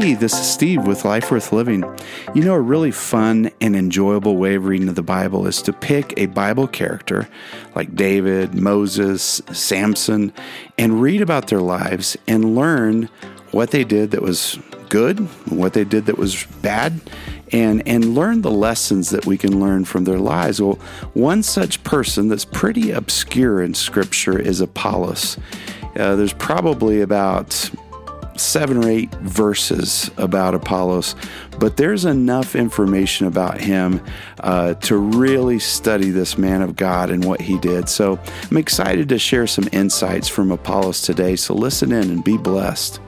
[0.00, 1.82] Hey, this is Steve with Life Worth Living.
[2.32, 6.14] You know, a really fun and enjoyable way of reading the Bible is to pick
[6.16, 7.28] a Bible character
[7.74, 10.32] like David, Moses, Samson,
[10.78, 13.10] and read about their lives and learn
[13.50, 14.56] what they did that was
[14.88, 15.18] good,
[15.50, 17.00] what they did that was bad,
[17.50, 20.62] and, and learn the lessons that we can learn from their lives.
[20.62, 20.78] Well,
[21.14, 25.38] one such person that's pretty obscure in Scripture is Apollos.
[25.96, 27.68] Uh, there's probably about
[28.40, 31.14] seven or eight verses about Apollos,
[31.58, 34.00] but there's enough information about him
[34.40, 37.88] uh, to really study this man of God and what he did.
[37.88, 38.18] So
[38.50, 41.36] I'm excited to share some insights from Apollos today.
[41.36, 43.00] So listen in and be blessed.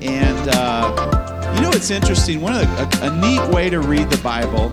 [0.00, 2.40] And uh, you know what's interesting?
[2.40, 4.70] One of the, a, a neat way to read the Bible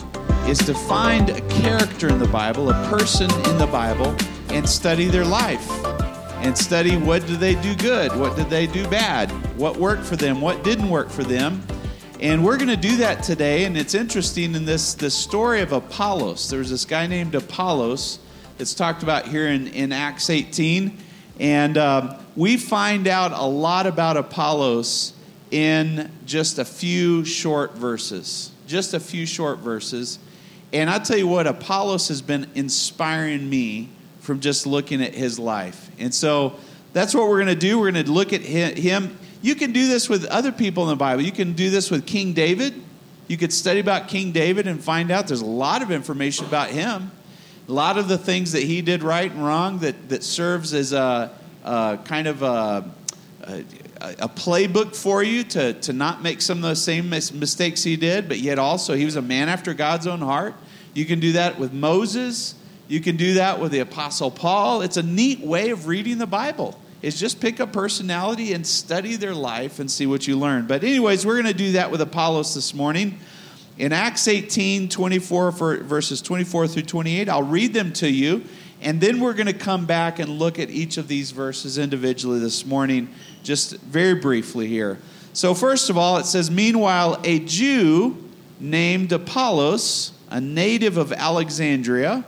[0.48, 4.16] is to find a character in the Bible, a person in the Bible,
[4.50, 5.68] and study their life
[6.46, 10.16] and study what did they do good, what did they do bad, what worked for
[10.16, 11.60] them, what didn't work for them.
[12.20, 13.66] And we're going to do that today.
[13.66, 16.48] And it's interesting in this the story of Apollos.
[16.48, 18.20] There was this guy named Apollos
[18.60, 20.96] that's talked about here in, in Acts 18.
[21.40, 25.14] And um, we find out a lot about Apollos
[25.50, 28.52] in just a few short verses.
[28.68, 30.20] Just a few short verses.
[30.72, 33.90] And I'll tell you what, Apollos has been inspiring me
[34.26, 35.90] from just looking at his life.
[36.00, 36.56] And so
[36.94, 37.80] that's what we're going to do.
[37.80, 39.18] We're going to look at him.
[39.42, 41.22] You can do this with other people in the Bible.
[41.22, 42.74] You can do this with King David.
[43.28, 46.70] You could study about King David and find out there's a lot of information about
[46.70, 47.12] him.
[47.68, 50.94] A lot of the things that he did right and wrong that, that serves as
[50.94, 51.32] a,
[51.64, 52.90] a kind of a,
[53.42, 53.64] a,
[54.02, 58.28] a, playbook for you to, to not make some of those same mistakes he did,
[58.28, 60.54] but yet also he was a man after God's own heart.
[60.94, 62.56] You can do that with Moses.
[62.88, 64.82] You can do that with the Apostle Paul.
[64.82, 66.80] It's a neat way of reading the Bible.
[67.02, 70.66] Is just pick a personality and study their life and see what you learn.
[70.66, 73.20] But, anyways, we're going to do that with Apollos this morning.
[73.78, 78.46] In Acts 18, 24, verses 24 through 28, I'll read them to you,
[78.82, 82.40] and then we're going to come back and look at each of these verses individually
[82.40, 83.10] this morning,
[83.44, 84.98] just very briefly here.
[85.34, 88.18] So, first of all, it says, Meanwhile, a Jew
[88.60, 92.26] named Apollos, a native of Alexandria,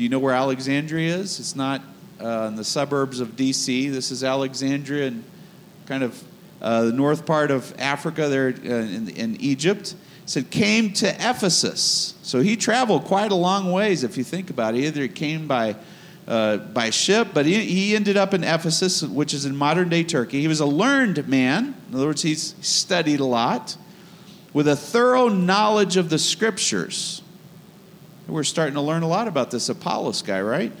[0.00, 1.38] do you know where Alexandria is?
[1.38, 1.82] It's not
[2.18, 3.90] uh, in the suburbs of D.C.
[3.90, 5.22] This is Alexandria and
[5.84, 6.24] kind of
[6.62, 9.94] uh, the north part of Africa there uh, in, in Egypt.
[10.24, 12.14] It said came to Ephesus.
[12.22, 14.84] So he traveled quite a long ways if you think about it.
[14.84, 15.76] Either he came by
[16.26, 20.02] uh, by ship, but he, he ended up in Ephesus, which is in modern day
[20.02, 20.40] Turkey.
[20.40, 21.74] He was a learned man.
[21.90, 23.76] In other words, he's studied a lot
[24.54, 27.19] with a thorough knowledge of the scriptures.
[28.30, 30.72] We're starting to learn a lot about this Apollos guy, right?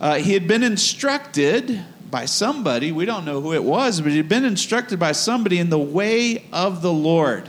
[0.00, 4.16] Uh, he had been instructed by somebody, we don't know who it was, but he
[4.16, 7.48] had been instructed by somebody in the way of the Lord.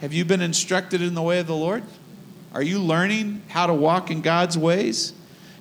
[0.00, 1.82] Have you been instructed in the way of the Lord?
[2.52, 5.12] Are you learning how to walk in God's ways?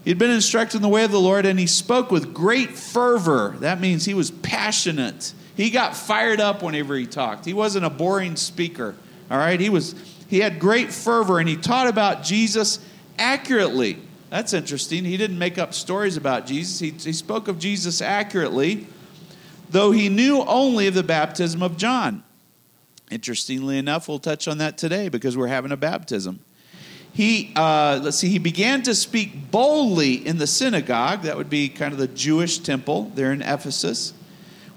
[0.05, 3.55] He'd been instructed in the way of the Lord and he spoke with great fervor.
[3.59, 5.33] That means he was passionate.
[5.55, 7.45] He got fired up whenever he talked.
[7.45, 8.95] He wasn't a boring speaker.
[9.31, 9.59] All right?
[9.59, 9.95] He was
[10.27, 12.79] he had great fervor and he taught about Jesus
[13.17, 13.99] accurately.
[14.29, 15.05] That's interesting.
[15.05, 18.87] He didn't make up stories about Jesus, he, he spoke of Jesus accurately,
[19.69, 22.23] though he knew only of the baptism of John.
[23.11, 26.39] Interestingly enough, we'll touch on that today because we're having a baptism.
[27.13, 31.21] He, uh, let's see, he began to speak boldly in the synagogue.
[31.21, 34.13] That would be kind of the Jewish temple there in Ephesus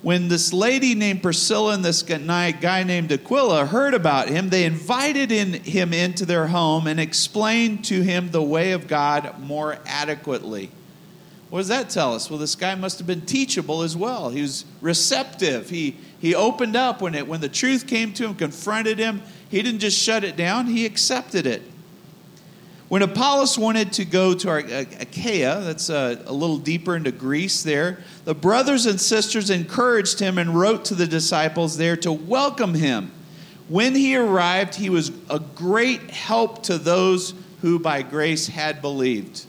[0.07, 5.33] when this lady named Priscilla and this guy named Aquila heard about him, they invited
[5.33, 10.71] in, him into their home and explained to him the way of God more adequately.
[11.51, 12.31] What does that tell us?
[12.31, 14.31] Well, this guy must have been teachable as well.
[14.31, 15.71] He was receptive.
[15.71, 19.23] He, he opened up when, it, when the truth came to him, confronted him.
[19.49, 21.63] He didn't just shut it down, he accepted it.
[22.89, 27.65] When Apollos wanted to go to uh, Achaia, that's a, a, little deeper into Greece
[27.65, 32.75] there, the brothers and sisters encouraged him and wrote to the disciples there to welcome
[32.75, 33.11] him.
[33.69, 39.47] When he arrived, he was a great help to those who by grace had believed.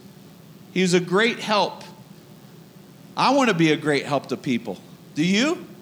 [0.74, 1.84] He was a great help.
[3.16, 4.78] I want to be a great help to people.
[5.16, 5.66] Do you?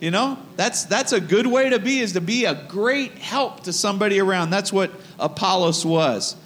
[0.00, 3.62] You know, that's that's a good way to be is to be a great help
[3.62, 4.50] to somebody around.
[4.50, 6.36] That's what Apollos was.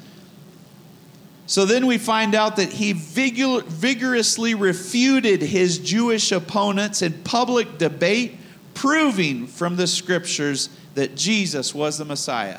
[1.48, 7.78] So then we find out that he vigor- vigorously refuted his Jewish opponents in public
[7.78, 8.36] debate,
[8.74, 12.58] proving from the scriptures that Jesus was the Messiah.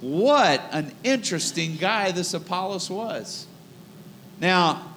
[0.00, 3.46] What an interesting guy this Apollos was.
[4.40, 4.94] Now,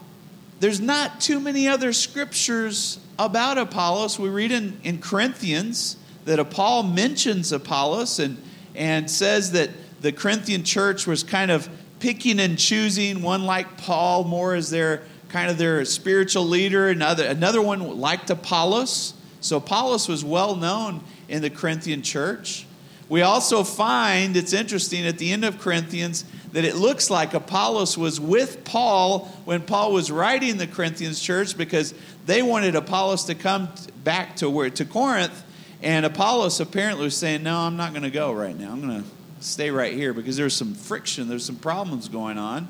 [0.61, 4.17] there's not too many other scriptures about Apollos.
[4.17, 8.41] We read in, in Corinthians that Paul mentions Apollos and,
[8.75, 11.67] and says that the Corinthian church was kind of
[12.03, 17.25] picking and choosing one like Paul more as their kind of their spiritual leader, another,
[17.25, 19.13] another one liked Apollos.
[19.39, 22.65] So Apollos was well known in the Corinthian church.
[23.07, 27.97] We also find, it's interesting, at the end of Corinthians, that it looks like Apollos
[27.97, 31.94] was with Paul when Paul was writing the Corinthians church because
[32.25, 33.69] they wanted Apollos to come
[34.03, 35.41] back to where to Corinth,
[35.81, 38.71] and Apollos apparently was saying, "No, I'm not going to go right now.
[38.71, 39.09] I'm going to
[39.44, 42.68] stay right here because there's some friction, there's some problems going on."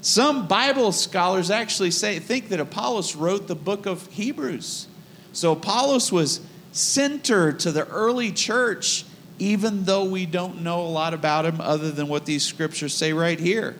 [0.00, 4.86] Some Bible scholars actually say think that Apollos wrote the book of Hebrews.
[5.32, 6.40] So Apollos was
[6.70, 9.04] center to the early church
[9.38, 13.12] even though we don't know a lot about him other than what these scriptures say
[13.12, 13.76] right here.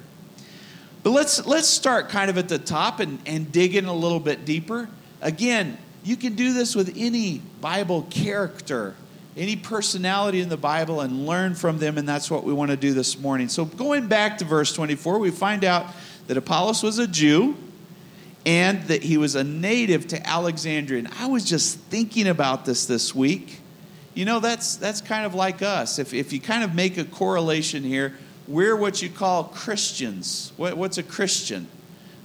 [1.02, 4.20] But let's, let's start kind of at the top and, and dig in a little
[4.20, 4.88] bit deeper.
[5.22, 8.96] Again, you can do this with any Bible character,
[9.36, 12.76] any personality in the Bible, and learn from them, and that's what we want to
[12.76, 13.48] do this morning.
[13.48, 15.86] So, going back to verse 24, we find out
[16.26, 17.56] that Apollos was a Jew
[18.44, 21.00] and that he was a native to Alexandria.
[21.00, 23.60] And I was just thinking about this this week
[24.16, 25.98] you know, that's, that's kind of like us.
[25.98, 28.16] If, if you kind of make a correlation here,
[28.48, 30.54] we're what you call Christians.
[30.56, 31.68] What, what's a Christian?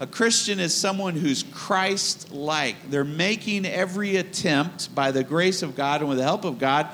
[0.02, 2.90] A Christian is someone who's Christ like.
[2.90, 6.90] They're making every attempt by the grace of God and with the help of God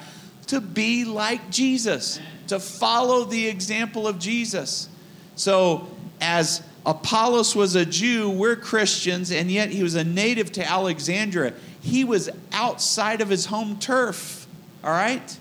[0.48, 4.89] to be like Jesus, to follow the example of Jesus.
[5.36, 5.88] So,
[6.21, 11.53] as Apollos was a Jew, we're Christians, and yet he was a native to Alexandria.
[11.81, 14.48] He was outside of his home turf
[14.88, 15.38] all right?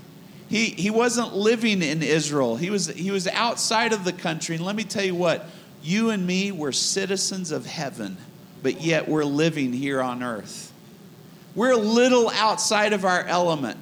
[0.49, 2.57] He, he wasn't living in Israel.
[2.57, 4.57] He was, he was outside of the country.
[4.57, 5.49] And let me tell you what,
[5.87, 8.17] you and me were citizens of heaven,
[8.63, 10.73] but yet we're living here on earth.
[11.55, 13.79] We're a little outside of our element.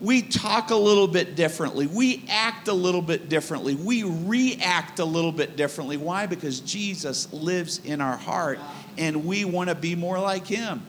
[0.00, 1.86] We talk a little bit differently.
[1.86, 3.74] We act a little bit differently.
[3.74, 5.96] We react a little bit differently.
[5.96, 6.26] Why?
[6.26, 8.58] Because Jesus lives in our heart
[8.98, 10.82] and we want to be more like him.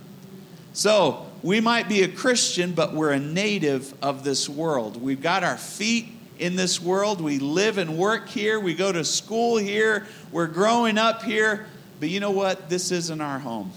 [0.73, 5.01] So, we might be a Christian, but we're a native of this world.
[5.01, 6.09] We've got our feet
[6.39, 7.22] in this world.
[7.22, 8.60] We live and work here.
[8.60, 10.07] We go to school here.
[10.31, 11.68] We're growing up here.
[12.00, 12.69] But you know what?
[12.69, 13.72] This isn't our home.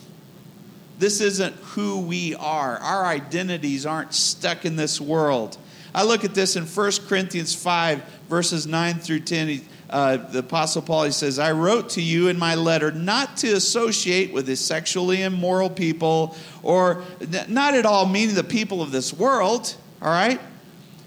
[0.99, 2.77] This isn't who we are.
[2.79, 5.57] Our identities aren't stuck in this world.
[5.95, 10.83] I look at this in 1 Corinthians 5, verses 9 through 10 uh, the Apostle
[10.83, 14.55] Paul, he says, I wrote to you in my letter not to associate with the
[14.55, 17.03] sexually immoral people, or
[17.49, 20.41] not at all meaning the people of this world, all right,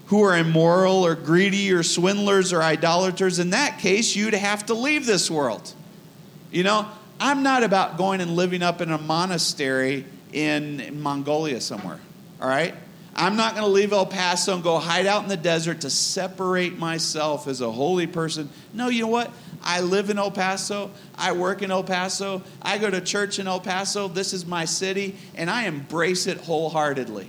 [0.06, 3.38] who are immoral or greedy or swindlers or idolaters.
[3.38, 5.72] In that case, you'd have to leave this world.
[6.50, 6.86] You know,
[7.18, 12.00] I'm not about going and living up in a monastery in Mongolia somewhere,
[12.40, 12.74] all right?
[13.16, 15.90] I'm not going to leave El Paso and go hide out in the desert to
[15.90, 18.50] separate myself as a holy person.
[18.72, 19.30] No, you know what?
[19.62, 20.90] I live in El Paso.
[21.16, 22.42] I work in El Paso.
[22.60, 24.08] I go to church in El Paso.
[24.08, 27.28] This is my city, and I embrace it wholeheartedly.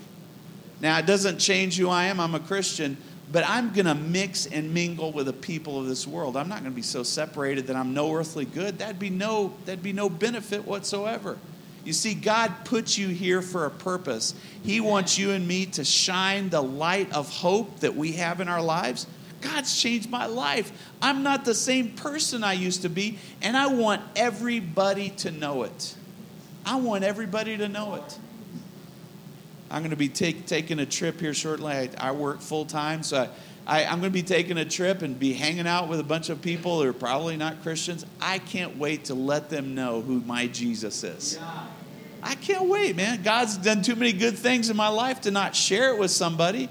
[0.81, 2.19] Now, it doesn't change who I am.
[2.19, 2.97] I'm a Christian,
[3.31, 6.35] but I'm going to mix and mingle with the people of this world.
[6.35, 8.79] I'm not going to be so separated that I'm no earthly good.
[8.79, 11.37] That'd be no, that'd be no benefit whatsoever.
[11.85, 14.33] You see, God puts you here for a purpose.
[14.63, 18.49] He wants you and me to shine the light of hope that we have in
[18.49, 19.05] our lives.
[19.41, 20.71] God's changed my life.
[21.01, 25.63] I'm not the same person I used to be, and I want everybody to know
[25.63, 25.95] it.
[26.65, 28.19] I want everybody to know it.
[29.69, 31.71] I'm going to be take, taking a trip here shortly.
[31.71, 33.29] I, I work full time, so I,
[33.65, 36.29] I, am going to be taking a trip and be hanging out with a bunch
[36.29, 38.05] of people who are probably not Christians.
[38.21, 41.39] I can't wait to let them know who my Jesus is.
[42.21, 43.23] I can't wait, man.
[43.23, 46.69] God's done too many good things in my life to not share it with somebody.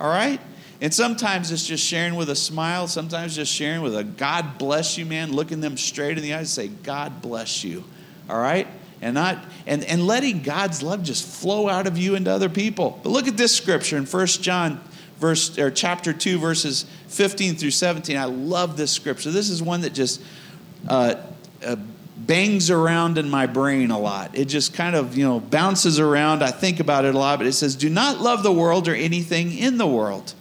[0.00, 0.40] All right?
[0.80, 4.96] And sometimes it's just sharing with a smile, sometimes just sharing with a God bless
[4.96, 7.82] you, man, looking them straight in the eyes and say, God bless you.
[8.30, 8.68] All right?
[9.00, 12.98] And not and, and letting God's love just flow out of you into other people.
[13.02, 14.80] But look at this scripture in 1 John
[15.18, 19.30] verse or chapter 2 verses 15 through 17 i love this scripture.
[19.30, 20.22] This is one that just
[20.86, 21.16] uh,
[21.64, 21.76] uh,
[22.16, 24.36] bangs around in my brain a lot.
[24.36, 26.42] It just kind of you know bounces around.
[26.42, 28.94] I think about it a lot but it says do not love the world or
[28.94, 30.34] anything in the world.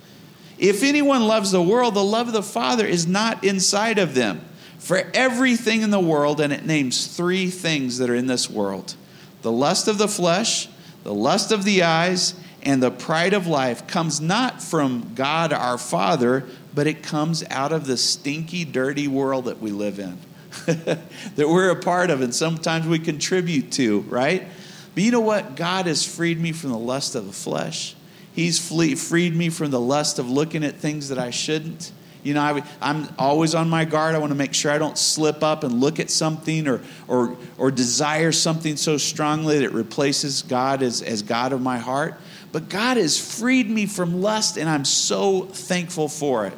[0.58, 4.47] If anyone loves the world the love of the father is not inside of them
[4.88, 8.96] for everything in the world and it names three things that are in this world
[9.42, 10.70] the lust of the flesh
[11.04, 12.34] the lust of the eyes
[12.68, 17.72] and the pride of life comes not from God our Father, but it comes out
[17.72, 20.18] of the stinky, dirty world that we live in.
[20.66, 24.48] that we're a part of and sometimes we contribute to, right?
[24.94, 25.56] But you know what?
[25.56, 27.96] God has freed me from the lust of the flesh.
[28.34, 31.94] He's freed me from the lust of looking at things that I shouldn't.
[32.28, 34.14] You know, I, am always on my guard.
[34.14, 37.38] I want to make sure I don't slip up and look at something or, or,
[37.58, 42.16] or desire something so strongly that it replaces God as, as God of my heart.
[42.52, 46.54] But God has freed me from lust, and I'm so thankful for it.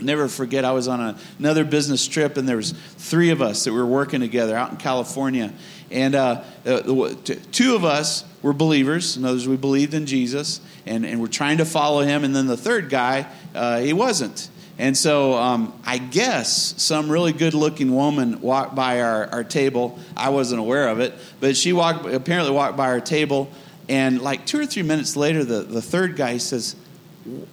[0.00, 3.64] Never forget, I was on a, another business trip, and there was three of us
[3.64, 5.52] that were working together out in California.
[5.90, 7.14] And uh, uh,
[7.52, 9.16] two of us were believers.
[9.16, 12.24] In others, we believed in Jesus, and, and we're trying to follow him.
[12.24, 14.48] And then the third guy, uh, he wasn't.
[14.80, 19.98] And so um, I guess some really good looking woman walked by our, our table.
[20.16, 23.50] I wasn't aware of it, but she walked, apparently walked by our table.
[23.90, 26.76] And like two or three minutes later, the, the third guy says,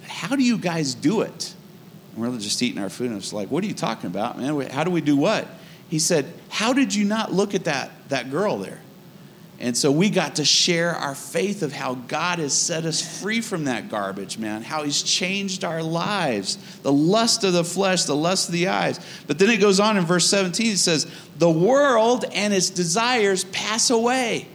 [0.06, 1.54] How do you guys do it?
[2.14, 3.10] And we're just eating our food.
[3.10, 4.58] And it's like, What are you talking about, man?
[4.70, 5.46] How do we do what?
[5.90, 8.80] He said, How did you not look at that, that girl there?
[9.60, 13.40] And so we got to share our faith of how God has set us free
[13.40, 18.14] from that garbage, man, how He's changed our lives, the lust of the flesh, the
[18.14, 19.00] lust of the eyes.
[19.26, 23.44] But then it goes on in verse 17, it says, The world and its desires
[23.44, 24.46] pass away.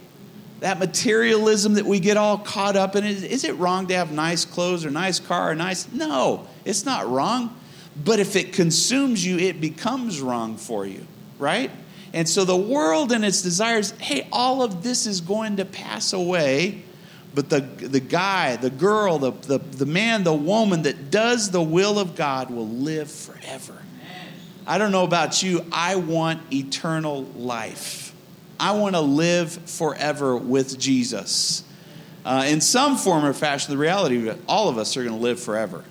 [0.60, 4.46] That materialism that we get all caught up in, is it wrong to have nice
[4.46, 5.92] clothes or nice car or nice?
[5.92, 7.54] No, it's not wrong.
[8.02, 11.06] But if it consumes you, it becomes wrong for you,
[11.38, 11.70] right?
[12.14, 16.12] And so the world and its desires, hey, all of this is going to pass
[16.12, 16.84] away.
[17.34, 21.60] But the, the guy, the girl, the, the, the man, the woman that does the
[21.60, 23.82] will of God will live forever.
[24.64, 28.14] I don't know about you, I want eternal life.
[28.60, 31.64] I want to live forever with Jesus.
[32.24, 35.20] Uh, in some form or fashion, the reality of all of us are going to
[35.20, 35.82] live forever.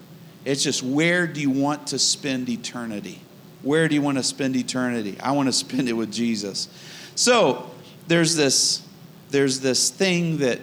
[0.45, 3.19] It's just where do you want to spend eternity?
[3.63, 5.17] Where do you want to spend eternity?
[5.19, 6.67] I want to spend it with Jesus.
[7.15, 7.71] So
[8.07, 8.85] there's this,
[9.29, 10.59] there's this thing that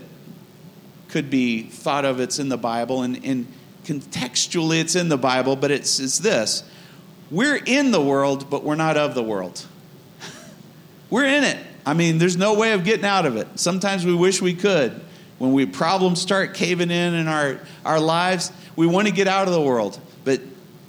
[1.08, 3.46] could be thought of, it's in the Bible, and, and
[3.84, 6.62] contextually it's in the Bible, but it's, it's this.
[7.30, 9.64] We're in the world, but we're not of the world.
[11.10, 11.58] we're in it.
[11.84, 13.48] I mean, there's no way of getting out of it.
[13.58, 15.00] Sometimes we wish we could.
[15.38, 19.48] When we problems start caving in in our, our lives, we want to get out
[19.48, 19.98] of the world.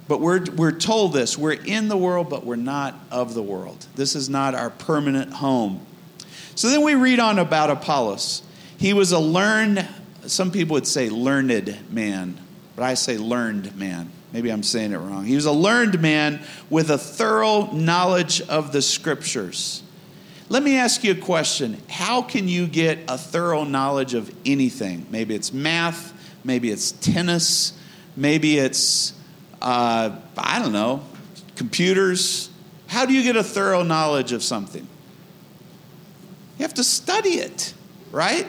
[0.08, 3.86] But we're, we're told this we're in the world, but we're not of the world.
[3.94, 5.86] This is not our permanent home.
[6.54, 8.42] So then we read on about Apollos.
[8.78, 9.86] He was a learned,
[10.26, 12.36] some people would say learned man,
[12.76, 14.10] but I say learned man.
[14.32, 15.24] Maybe I'm saying it wrong.
[15.24, 16.40] He was a learned man
[16.70, 19.82] with a thorough knowledge of the scriptures.
[20.48, 21.80] Let me ask you a question.
[21.88, 25.06] How can you get a thorough knowledge of anything?
[25.10, 26.12] Maybe it's math,
[26.44, 27.72] maybe it's tennis,
[28.16, 29.14] maybe it's
[29.62, 31.04] uh, I don't know,
[31.54, 32.50] computers.
[32.88, 34.86] How do you get a thorough knowledge of something?
[36.58, 37.72] You have to study it,
[38.10, 38.46] right?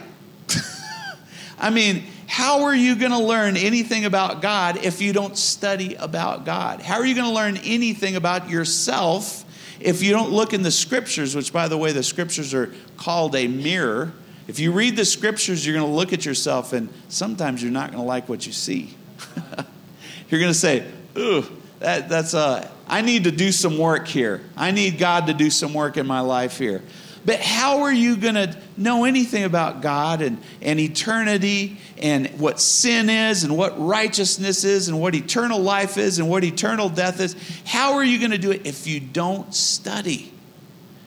[1.60, 5.93] I mean, how are you going to learn anything about God if you don't study
[5.96, 6.82] about God?
[6.82, 9.46] How are you going to learn anything about yourself
[9.79, 13.36] if you don't look in the scriptures, which, by the way, the scriptures are called
[13.36, 14.13] a mirror?
[14.48, 17.91] If you read the scriptures, you're going to look at yourself, and sometimes you're not
[17.91, 18.98] going to like what you see.
[20.29, 20.86] you're going to say,
[21.17, 21.46] ooh,
[21.79, 24.41] that, that's uh, I need to do some work here.
[24.55, 26.82] I need God to do some work in my life here.
[27.25, 32.60] But how are you going to know anything about God and, and eternity and what
[32.60, 37.22] sin is and what righteousness is and what eternal life is and what eternal death
[37.22, 37.36] is?
[37.65, 40.34] How are you going to do it if you don't study?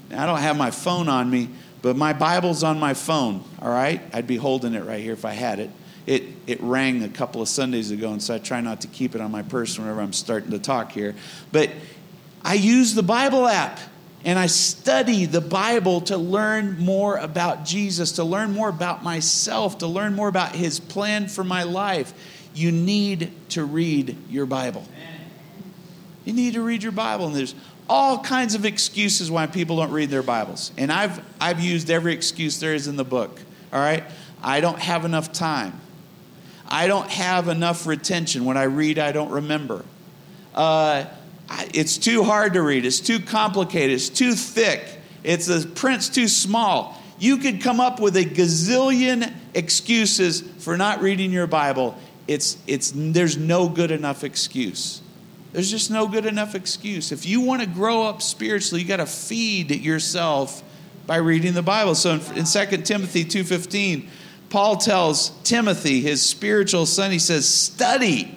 [0.09, 1.51] Now, I don't have my phone on me,
[1.83, 4.01] but my Bible's on my phone, all right?
[4.15, 5.71] I'd be holding it right here if I had it
[6.07, 9.15] it, it rang a couple of Sundays ago, and so I try not to keep
[9.15, 11.15] it on my purse whenever I'm starting to talk here.
[11.53, 11.71] But
[12.45, 13.81] I use the Bible app
[14.25, 19.79] and I study the Bible to learn more about Jesus, to learn more about myself,
[19.79, 22.13] to learn more about His plan for my life.
[22.55, 24.85] You need to read your Bible.
[26.25, 27.55] You need to read your Bible, and there's
[27.89, 30.73] all kinds of excuses why people don't read their Bibles.
[30.77, 33.41] And I've, I've used every excuse there is in the book.
[33.73, 34.03] All right?
[34.43, 35.81] I don't have enough time.
[36.69, 38.45] I don't have enough retention.
[38.45, 39.85] When I read, I don't remember.
[40.55, 41.05] Uh,
[41.73, 42.85] it's too hard to read.
[42.85, 43.93] It's too complicated.
[43.93, 44.85] It's too thick.
[45.23, 47.01] It's the print's too small.
[47.19, 51.97] You could come up with a gazillion excuses for not reading your Bible.
[52.29, 55.01] It's, it's, there's no good enough excuse.
[55.53, 57.13] There's just no good enough excuse.
[57.13, 60.63] If you want to grow up spiritually, you got to feed yourself
[61.07, 61.95] by reading the Bible.
[61.95, 64.09] So in, in 2 Timothy 2.15,
[64.49, 68.37] Paul tells Timothy, his spiritual son, he says, study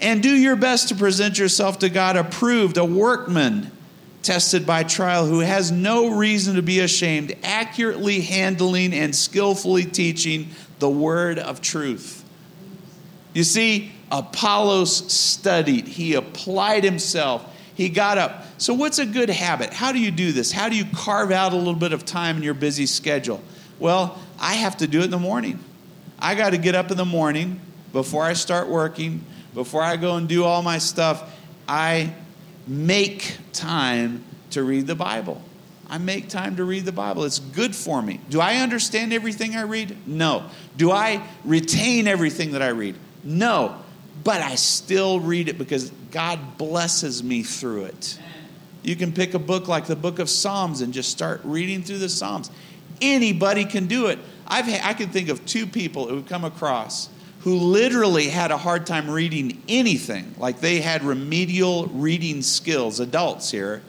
[0.00, 3.70] and do your best to present yourself to God approved, a workman
[4.22, 10.48] tested by trial, who has no reason to be ashamed, accurately handling and skillfully teaching
[10.78, 12.24] the word of truth.
[13.34, 18.44] You see, Apollos studied, he applied himself, he got up.
[18.58, 19.72] So, what's a good habit?
[19.72, 20.52] How do you do this?
[20.52, 23.40] How do you carve out a little bit of time in your busy schedule?
[23.78, 25.62] Well, I have to do it in the morning.
[26.18, 27.60] I got to get up in the morning
[27.92, 31.30] before I start working, before I go and do all my stuff.
[31.68, 32.14] I
[32.66, 35.42] make time to read the Bible.
[35.88, 37.24] I make time to read the Bible.
[37.24, 38.20] It's good for me.
[38.30, 39.96] Do I understand everything I read?
[40.06, 40.44] No.
[40.76, 42.94] Do I retain everything that I read?
[43.24, 43.76] No.
[44.22, 48.18] But I still read it because God blesses me through it.
[48.82, 51.98] You can pick a book like the book of Psalms and just start reading through
[51.98, 52.50] the Psalms.
[53.00, 54.18] Anybody can do it.
[54.46, 57.08] I've, I can think of two people who've come across
[57.40, 63.50] who literally had a hard time reading anything, like they had remedial reading skills, adults
[63.50, 63.82] here,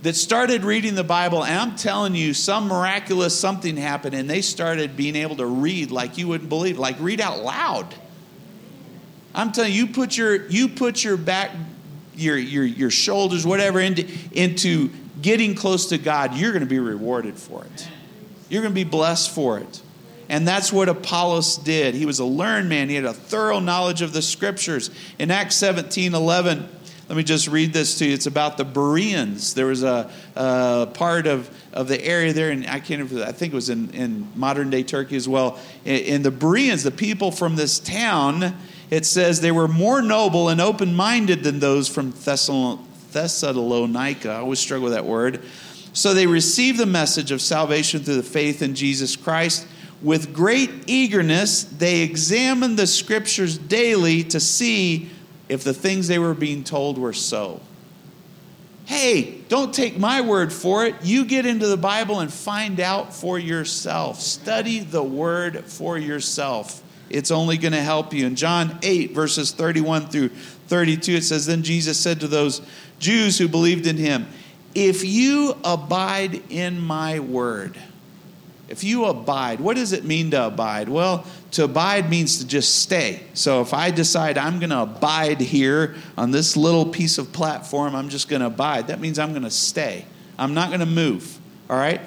[0.00, 4.40] that started reading the Bible, and I'm telling you, some miraculous something happened, and they
[4.40, 7.94] started being able to read like you wouldn't believe, like read out loud.
[9.34, 11.50] I'm telling you, you put your you put your back,
[12.16, 16.80] your your your shoulders, whatever, into into getting close to God, you're going to be
[16.80, 17.88] rewarded for it.
[18.52, 19.80] You're going to be blessed for it.
[20.28, 21.94] And that's what Apollos did.
[21.94, 22.90] He was a learned man.
[22.90, 24.90] He had a thorough knowledge of the scriptures.
[25.18, 26.68] In Acts 17 11,
[27.08, 28.12] let me just read this to you.
[28.12, 29.54] It's about the Bereans.
[29.54, 33.32] There was a, a part of, of the area there, and I can't remember, I
[33.32, 35.58] think it was in, in modern day Turkey as well.
[35.86, 38.54] In the Bereans, the people from this town,
[38.90, 44.30] it says they were more noble and open minded than those from Thessalonica.
[44.30, 45.40] I always struggle with that word.
[45.92, 49.66] So they received the message of salvation through the faith in Jesus Christ
[50.02, 55.10] with great eagerness, they examined the scriptures daily to see
[55.48, 57.60] if the things they were being told were so.
[58.84, 60.96] Hey, don't take my word for it.
[61.02, 64.20] You get into the Bible and find out for yourself.
[64.20, 66.82] Study the word for yourself.
[67.08, 68.26] It's only going to help you.
[68.26, 70.30] In John 8, verses 31 through
[70.66, 72.60] 32, it says Then Jesus said to those
[72.98, 74.26] Jews who believed in him,
[74.74, 77.78] If you abide in my word,
[78.68, 80.88] if you abide, what does it mean to abide?
[80.88, 83.22] Well, to abide means to just stay.
[83.34, 87.94] So if I decide I'm going to abide here on this little piece of platform,
[87.94, 88.86] I'm just going to abide.
[88.86, 90.06] That means I'm going to stay.
[90.38, 91.38] I'm not going to move.
[91.68, 92.00] All right?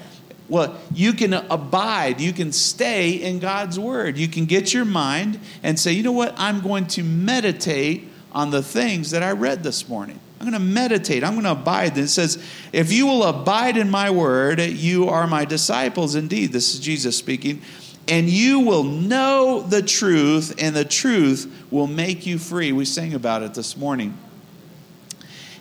[0.48, 4.18] Well, you can abide, you can stay in God's word.
[4.18, 6.34] You can get your mind and say, you know what?
[6.38, 10.20] I'm going to meditate on the things that I read this morning.
[10.46, 11.24] I'm going to meditate.
[11.24, 11.98] I'm going to abide.
[11.98, 12.38] It says,
[12.72, 16.52] If you will abide in my word, you are my disciples indeed.
[16.52, 17.64] This is Jesus speaking.
[18.08, 22.72] And you will know the truth, and the truth will make you free.
[22.72, 24.16] We sang about it this morning.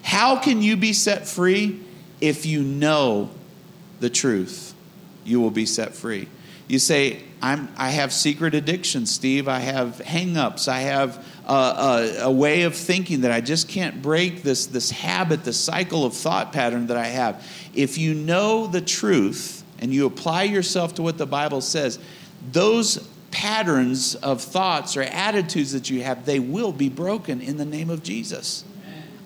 [0.03, 1.81] How can you be set free?
[2.21, 3.31] If you know
[4.01, 4.75] the truth,
[5.25, 6.29] you will be set free.
[6.69, 9.49] You say, I'm, I have secret addictions, Steve.
[9.49, 10.69] I have hangups.
[10.69, 15.45] I have a, a, way of thinking that I just can't break this, this habit,
[15.45, 17.47] this cycle of thought pattern that I have.
[17.75, 21.99] If you know the truth and you apply yourself to what the Bible says,
[22.51, 22.99] those
[23.31, 27.91] patterns of thoughts or attitudes that you have, they will be broken in the name
[27.91, 28.65] of Jesus.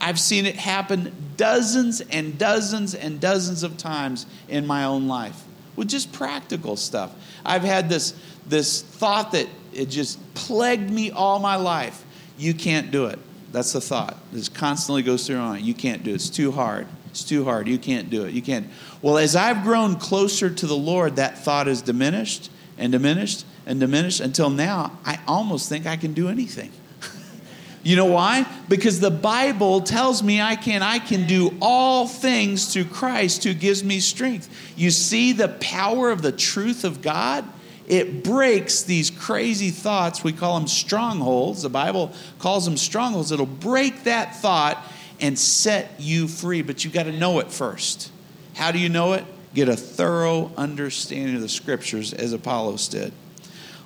[0.00, 5.44] I've seen it happen dozens and dozens and dozens of times in my own life
[5.76, 7.14] with just practical stuff.
[7.44, 8.12] I've had this,
[8.46, 12.04] this thought that it just plagued me all my life.
[12.38, 13.18] You can't do it.
[13.52, 14.16] That's the thought.
[14.32, 15.64] This constantly goes through mind.
[15.64, 16.14] You can't do it.
[16.14, 16.86] It's too hard.
[17.10, 17.66] It's too hard.
[17.66, 18.32] You can't do it.
[18.32, 18.68] You can't.
[19.02, 23.80] Well, as I've grown closer to the Lord, that thought has diminished and diminished and
[23.80, 26.70] diminished until now I almost think I can do anything.
[27.82, 28.46] you know why?
[28.68, 30.82] Because the Bible tells me I can.
[30.82, 34.48] I can do all things through Christ who gives me strength.
[34.76, 37.44] You see the power of the truth of God?
[37.88, 40.22] It breaks these crazy thoughts.
[40.22, 41.62] We call them strongholds.
[41.62, 43.32] The Bible calls them strongholds.
[43.32, 44.84] It'll break that thought
[45.20, 48.12] and set you free, but you've got to know it first.
[48.54, 49.24] How do you know it?
[49.54, 53.12] Get a thorough understanding of the scriptures as Apollos did.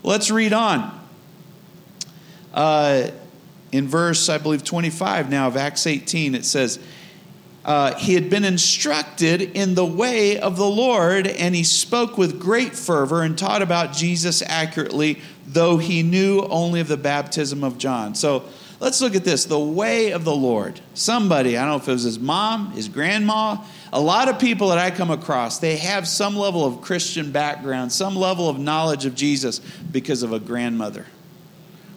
[0.03, 1.01] Let's read on.
[2.53, 3.11] Uh,
[3.71, 6.81] in verse, I believe, 25 now of Acts 18, it says,
[7.65, 12.41] uh, he had been instructed in the way of the Lord, and he spoke with
[12.41, 17.79] great fervor and taught about Jesus accurately, though he knew only of the baptism of
[17.79, 18.17] John.
[18.17, 18.45] So
[18.81, 20.81] let's look at this the way of the Lord.
[20.95, 23.59] Somebody, I don't know if it was his mom, his grandma,
[23.93, 27.93] a lot of people that I come across, they have some level of Christian background,
[27.93, 31.07] some level of knowledge of Jesus because of a grandmother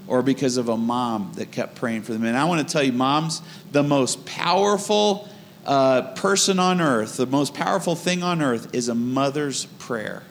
[0.08, 2.24] or because of a mom that kept praying for them.
[2.24, 5.28] And I want to tell you, moms, the most powerful
[5.66, 10.24] uh, person on earth, the most powerful thing on earth, is a mother's prayer.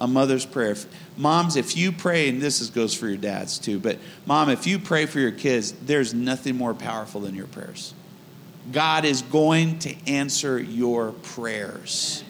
[0.00, 0.76] A mother's prayer.
[1.16, 4.66] Moms, if you pray, and this is, goes for your dads too, but mom, if
[4.66, 7.94] you pray for your kids, there's nothing more powerful than your prayers.
[8.72, 12.24] God is going to answer your prayers.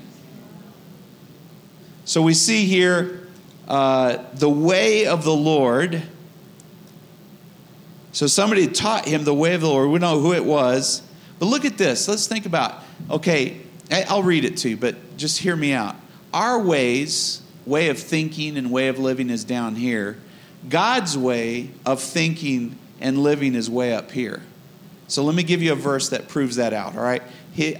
[2.05, 3.29] So we see here
[3.67, 6.03] uh, the way of the Lord.
[8.13, 9.91] So somebody taught him the way of the Lord.
[9.91, 11.03] We know who it was.
[11.45, 12.09] But look at this.
[12.09, 15.95] Let's think about okay, I'll read it to you, but just hear me out.
[16.33, 20.17] Our ways, way of thinking and way of living is down here.
[20.71, 24.41] God's way of thinking and living is way up here.
[25.07, 27.23] So let me give you a verse that proves that out, all right?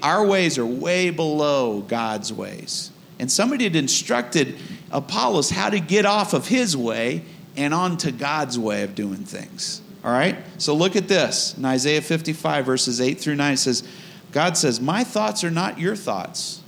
[0.03, 2.91] Our ways are way below God's ways.
[3.19, 4.57] And somebody had instructed
[4.91, 7.25] Apollos how to get off of his way
[7.57, 9.81] and onto God's way of doing things.
[10.05, 10.37] All right?
[10.59, 11.57] So look at this.
[11.57, 13.89] In Isaiah 55, verses 8 through 9, it says,
[14.33, 16.61] God says, My thoughts are not your thoughts.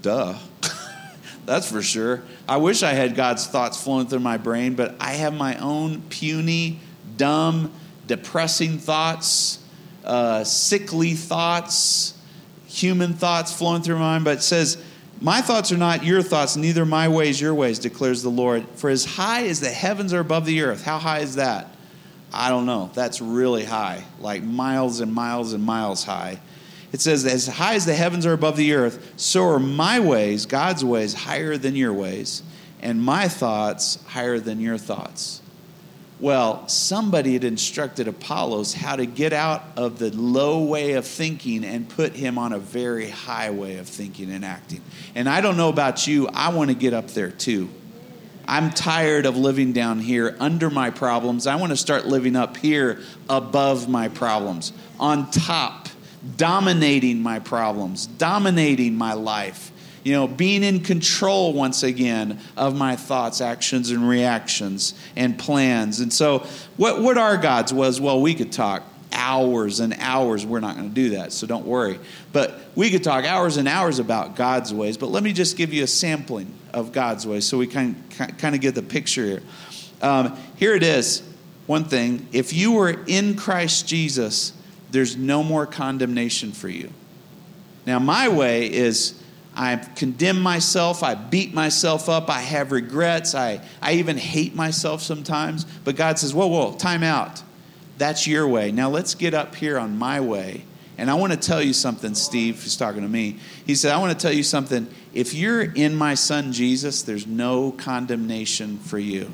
[0.00, 0.38] Duh.
[1.46, 2.22] That's for sure.
[2.48, 6.00] I wish I had God's thoughts flowing through my brain, but I have my own
[6.08, 6.80] puny,
[7.18, 7.72] dumb,
[8.06, 9.58] depressing thoughts,
[10.04, 12.14] uh, sickly thoughts,
[12.66, 14.24] human thoughts flowing through my mind.
[14.24, 14.82] But it says,
[15.20, 18.66] My thoughts are not your thoughts, neither my ways your ways, declares the Lord.
[18.76, 21.68] For as high as the heavens are above the earth, how high is that?
[22.32, 22.90] I don't know.
[22.94, 26.40] That's really high, like miles and miles and miles high.
[26.92, 30.46] It says, As high as the heavens are above the earth, so are my ways,
[30.46, 32.42] God's ways, higher than your ways,
[32.80, 35.42] and my thoughts higher than your thoughts.
[36.20, 41.64] Well, somebody had instructed Apollos how to get out of the low way of thinking
[41.64, 44.82] and put him on a very high way of thinking and acting.
[45.14, 47.70] And I don't know about you, I want to get up there too.
[48.46, 51.46] I'm tired of living down here under my problems.
[51.46, 55.88] I want to start living up here above my problems, on top,
[56.36, 59.72] dominating my problems, dominating my life.
[60.02, 66.00] You know, being in control once again of my thoughts, actions, and reactions and plans.
[66.00, 66.46] And so,
[66.78, 68.00] what, what are God's was?
[68.00, 70.46] Well, we could talk hours and hours.
[70.46, 71.98] We're not going to do that, so don't worry.
[72.32, 74.96] But we could talk hours and hours about God's ways.
[74.96, 78.54] But let me just give you a sampling of God's ways so we can kind
[78.54, 79.42] of get the picture here.
[80.02, 81.22] Um, here it is.
[81.66, 84.52] One thing if you were in Christ Jesus,
[84.90, 86.90] there's no more condemnation for you.
[87.86, 89.20] Now, my way is
[89.54, 95.02] I condemn myself, I beat myself up, I have regrets, I, I even hate myself
[95.02, 95.64] sometimes.
[95.84, 97.42] But God says, Whoa, whoa, time out.
[98.00, 98.72] That's your way.
[98.72, 100.64] Now let's get up here on my way.
[100.96, 103.36] And I want to tell you something, Steve, who's talking to me.
[103.66, 104.88] He said, I want to tell you something.
[105.12, 109.30] If you're in my son Jesus, there's no condemnation for you.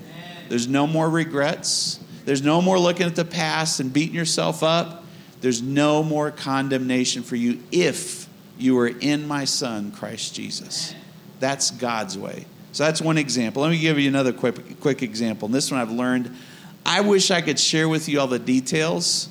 [0.48, 2.00] There's no more regrets.
[2.24, 5.04] There's no more looking at the past and beating yourself up.
[5.40, 10.92] There's no more condemnation for you if you are in my son, Christ Jesus.
[11.38, 12.46] That's God's way.
[12.72, 13.62] So that's one example.
[13.62, 15.46] Let me give you another quick, quick example.
[15.46, 16.36] And this one I've learned.
[16.86, 19.28] I wish I could share with you all the details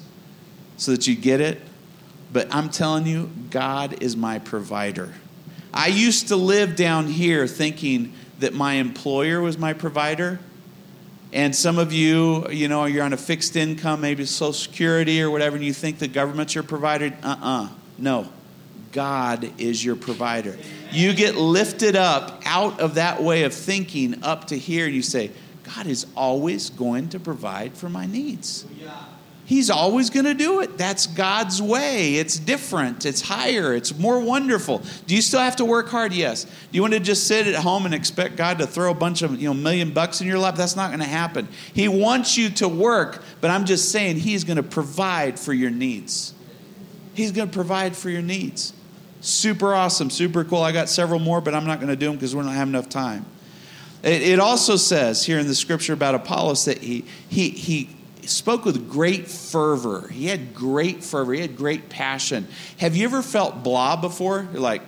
[0.76, 1.62] so that you get it.
[2.34, 5.14] But I'm telling you, God is my provider.
[5.74, 10.40] I used to live down here thinking that my employer was my provider.
[11.32, 15.32] And some of you, you know, you're on a fixed income, maybe Social Security or
[15.32, 17.16] whatever, and you think the government's your provider.
[17.24, 17.64] Uh uh-uh.
[17.64, 18.30] uh No.
[18.92, 20.58] God is your provider.
[20.92, 25.02] You get lifted up out of that way of thinking up to here, and you
[25.02, 25.32] say,
[25.76, 28.66] God is always going to provide for my needs.
[29.46, 30.76] He's always going to do it.
[30.76, 32.16] That's God's way.
[32.16, 34.82] It's different, it's higher, it's more wonderful.
[35.06, 36.14] Do you still have to work hard?
[36.14, 36.46] Yes.
[36.46, 39.22] Do you want to just sit at home and expect God to throw a bunch
[39.22, 40.56] of, you know, million bucks in your lap?
[40.56, 41.48] That's not going to happen.
[41.74, 45.72] He wants you to work, but I'm just saying He's going to provide for your
[45.72, 46.34] needs.
[47.14, 48.74] He's going to provide for your needs.
[49.22, 50.62] Super awesome, super cool.
[50.62, 52.68] I got several more, but I'm not going to do them because we don't have
[52.68, 53.26] enough time.
[54.06, 57.90] It, it also says here in the scripture about Apollos that he, he, he
[58.28, 60.08] spoke with great fervor.
[60.10, 61.34] He had great fervor.
[61.34, 62.48] He had great passion.
[62.78, 64.48] Have you ever felt blah before?
[64.54, 64.84] You're like,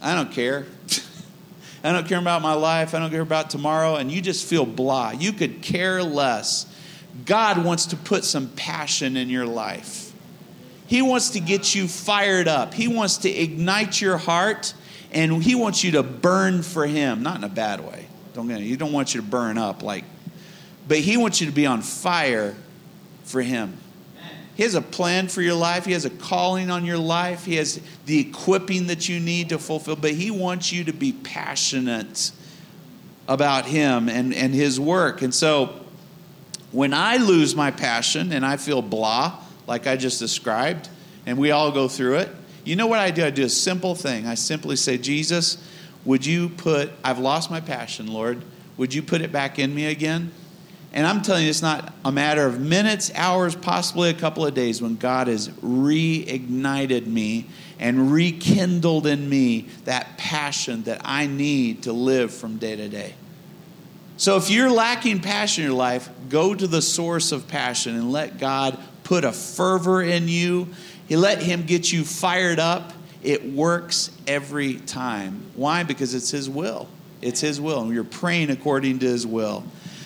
[0.00, 0.66] I don't care.
[1.84, 2.94] I don't care about my life.
[2.94, 3.96] I don't care about tomorrow.
[3.96, 5.10] And you just feel blah.
[5.10, 6.72] You could care less.
[7.24, 10.12] God wants to put some passion in your life.
[10.86, 12.74] He wants to get you fired up.
[12.74, 14.72] He wants to ignite your heart
[15.12, 18.06] and he wants you to burn for him, not in a bad way.
[18.34, 18.60] Don't get.
[18.60, 20.04] He don't want you to burn up like
[20.88, 22.54] but He wants you to be on fire
[23.24, 23.76] for Him.
[24.54, 25.84] He has a plan for your life.
[25.84, 27.44] He has a calling on your life.
[27.44, 29.96] He has the equipping that you need to fulfill.
[29.96, 32.30] But He wants you to be passionate
[33.28, 35.22] about Him and, and His work.
[35.22, 35.84] And so
[36.72, 40.88] when I lose my passion and I feel blah, like I just described,
[41.26, 42.30] And we all go through it.
[42.66, 43.24] You know what I do?
[43.24, 44.26] I do a simple thing.
[44.26, 45.56] I simply say, Jesus,
[46.04, 48.42] would you put, I've lost my passion, Lord.
[48.76, 50.32] Would you put it back in me again?
[50.92, 54.54] And I'm telling you, it's not a matter of minutes, hours, possibly a couple of
[54.54, 57.46] days when God has reignited me
[57.78, 63.14] and rekindled in me that passion that I need to live from day to day.
[64.16, 68.10] So if you're lacking passion in your life, go to the source of passion and
[68.10, 70.68] let God put a fervor in you.
[71.08, 72.92] He let him get you fired up.
[73.22, 75.46] It works every time.
[75.54, 75.82] Why?
[75.82, 76.88] Because it's his will.
[77.22, 79.64] It's his will, and you're praying according to his will.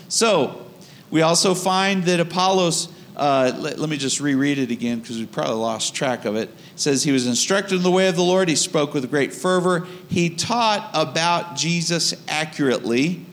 [0.08, 0.66] So,
[1.10, 5.26] we also find that Apollos uh, let, let, me just reread it again because we
[5.26, 6.48] probably lost track of it.
[6.48, 8.48] It says, He was instructed in the way of the Lord.
[8.48, 9.86] He spoke with great fervor.
[10.08, 13.26] He taught about Jesus accurately.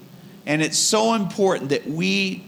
[0.46, 2.44] And it's so important that we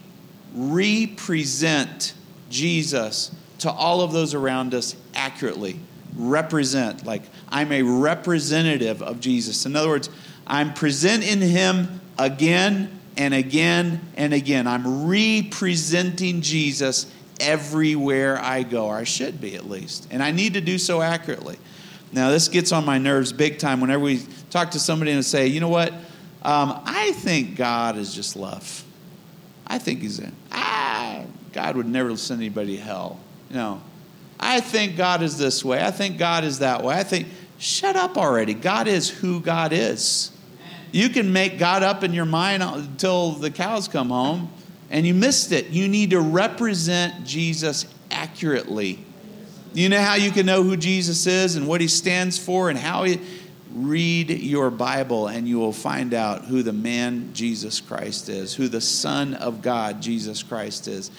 [0.54, 2.14] represent
[2.50, 5.80] Jesus to all of those around us accurately.
[6.16, 9.66] Represent, like I'm a representative of Jesus.
[9.66, 10.10] In other words,
[10.48, 14.66] I'm presenting Him again and again and again.
[14.66, 17.06] I'm representing Jesus
[17.40, 20.08] everywhere I go, or I should be at least.
[20.10, 21.58] And I need to do so accurately.
[22.12, 25.48] Now, this gets on my nerves big time whenever we talk to somebody and say,
[25.48, 25.94] you know what?
[26.42, 28.84] Um, I think God is just love.
[29.68, 30.36] I think He's in.
[30.52, 31.22] Ah,
[31.54, 33.20] God would never send anybody to hell.
[33.50, 33.82] No.
[34.40, 35.84] I think God is this way.
[35.84, 36.96] I think God is that way.
[36.96, 38.54] I think, shut up already.
[38.54, 40.32] God is who God is.
[40.92, 44.52] You can make God up in your mind until the cows come home
[44.90, 45.68] and you missed it.
[45.68, 49.06] You need to represent Jesus accurately.
[49.74, 52.80] You know how you can know who Jesus is and what he stands for and
[52.80, 53.20] how he.
[53.72, 58.68] Read your Bible and you will find out who the man Jesus Christ is, who
[58.68, 61.12] the Son of God Jesus Christ is.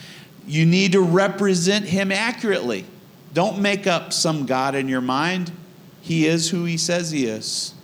[0.47, 2.85] You need to represent him accurately.
[3.33, 5.53] Don't make up some God in your mind.
[6.01, 7.75] He is who he says he is.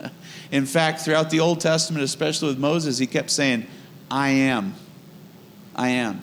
[0.50, 3.66] in fact, throughout the Old Testament, especially with Moses, he kept saying,
[4.10, 4.74] I am.
[5.74, 6.22] I am.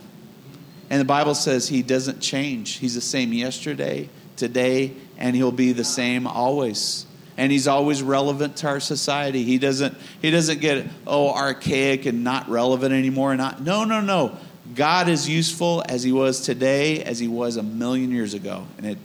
[0.89, 2.77] And the Bible says he doesn't change.
[2.77, 7.05] He's the same yesterday, today, and he'll be the same always.
[7.37, 9.43] And he's always relevant to our society.
[9.43, 13.35] He doesn't he doesn't get oh archaic and not relevant anymore.
[13.35, 14.37] Not no no no.
[14.75, 18.65] God is useful as he was today, as he was a million years ago.
[18.77, 18.97] And it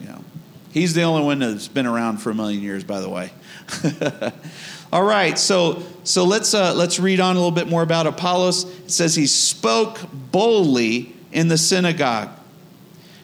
[0.00, 0.24] you know
[0.72, 3.30] he's the only one that's been around for a million years, by the way.
[4.92, 8.64] All right, so so let's uh, let's read on a little bit more about Apollos.
[8.64, 12.30] It says he spoke boldly in the synagogue.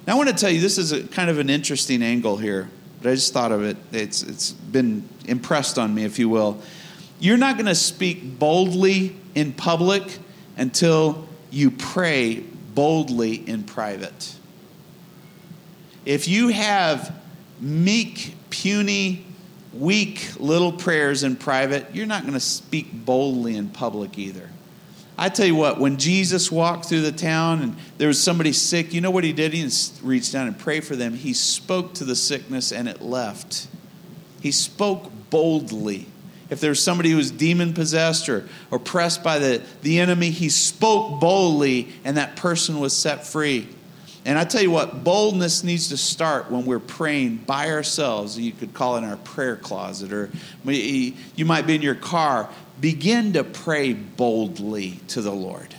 [0.07, 2.69] Now I want to tell you this is a kind of an interesting angle here,
[3.01, 3.77] but I just thought of it.
[3.93, 6.61] It's it's been impressed on me, if you will.
[7.21, 10.19] You're not going to speak boldly in public
[10.57, 14.35] until you pray boldly in private.
[16.05, 17.15] If you have
[17.61, 19.27] meek, puny
[19.73, 24.49] weak little prayers in private, you're not going to speak boldly in public either.
[25.17, 28.95] I tell you what, when Jesus walked through the town and there was somebody sick,
[28.95, 29.53] you know what he did?
[29.53, 31.13] He didn't down and prayed for them.
[31.13, 33.69] He spoke to the sickness and it left.
[34.41, 36.07] He spoke boldly.
[36.51, 40.49] If there was somebody who was demon possessed or oppressed by the, the enemy, he
[40.49, 43.69] spoke boldly and that person was set free.
[44.25, 48.39] And I tell you what, boldness needs to start when we're praying by ourselves.
[48.39, 50.31] You could call it our prayer closet, or
[50.65, 52.51] you might be in your car.
[52.81, 55.75] Begin to pray boldly to the Lord.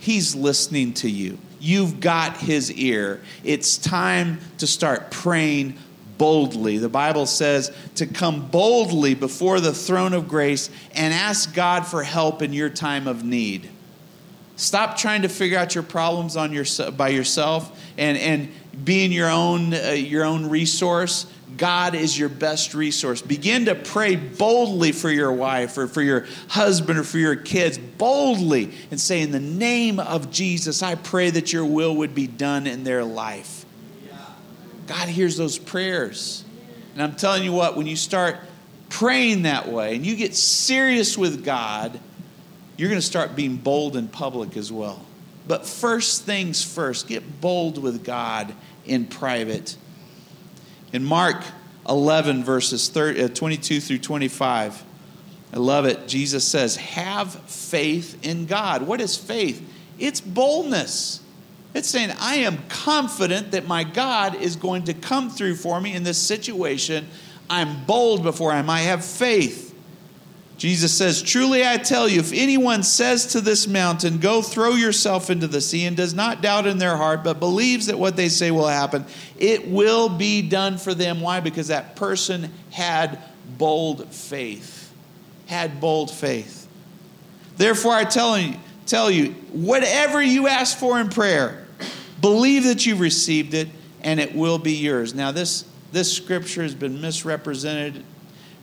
[0.00, 1.38] He's listening to you.
[1.60, 3.20] You've got his ear.
[3.42, 5.78] It's time to start praying
[6.18, 6.78] boldly.
[6.78, 12.02] The Bible says to come boldly before the throne of grace and ask God for
[12.02, 13.68] help in your time of need.
[14.56, 18.48] Stop trying to figure out your problems on your, by yourself and, and
[18.84, 21.26] being your own, uh, your own resource.
[21.56, 23.22] God is your best resource.
[23.22, 27.78] Begin to pray boldly for your wife or for your husband or for your kids,
[27.78, 32.26] boldly, and say, In the name of Jesus, I pray that your will would be
[32.26, 33.63] done in their life.
[34.86, 36.44] God hears those prayers.
[36.94, 38.36] And I'm telling you what, when you start
[38.88, 41.98] praying that way and you get serious with God,
[42.76, 45.04] you're going to start being bold in public as well.
[45.46, 49.76] But first things first, get bold with God in private.
[50.92, 51.42] In Mark
[51.88, 54.84] 11, verses 30, uh, 22 through 25,
[55.52, 56.08] I love it.
[56.08, 58.82] Jesus says, Have faith in God.
[58.82, 59.62] What is faith?
[59.98, 61.20] It's boldness.
[61.74, 65.92] It's saying, I am confident that my God is going to come through for me
[65.92, 67.08] in this situation.
[67.50, 68.70] I'm bold before him.
[68.70, 69.74] I have faith.
[70.56, 75.30] Jesus says, Truly I tell you, if anyone says to this mountain, Go throw yourself
[75.30, 78.28] into the sea, and does not doubt in their heart, but believes that what they
[78.28, 79.04] say will happen,
[79.36, 81.20] it will be done for them.
[81.20, 81.40] Why?
[81.40, 83.18] Because that person had
[83.58, 84.92] bold faith.
[85.46, 86.68] Had bold faith.
[87.56, 88.54] Therefore, I tell you,
[88.86, 91.63] tell you, whatever you ask for in prayer,
[92.24, 93.68] believe that you've received it,
[94.00, 95.14] and it will be yours.
[95.14, 98.02] Now, this, this scripture has been misrepresented,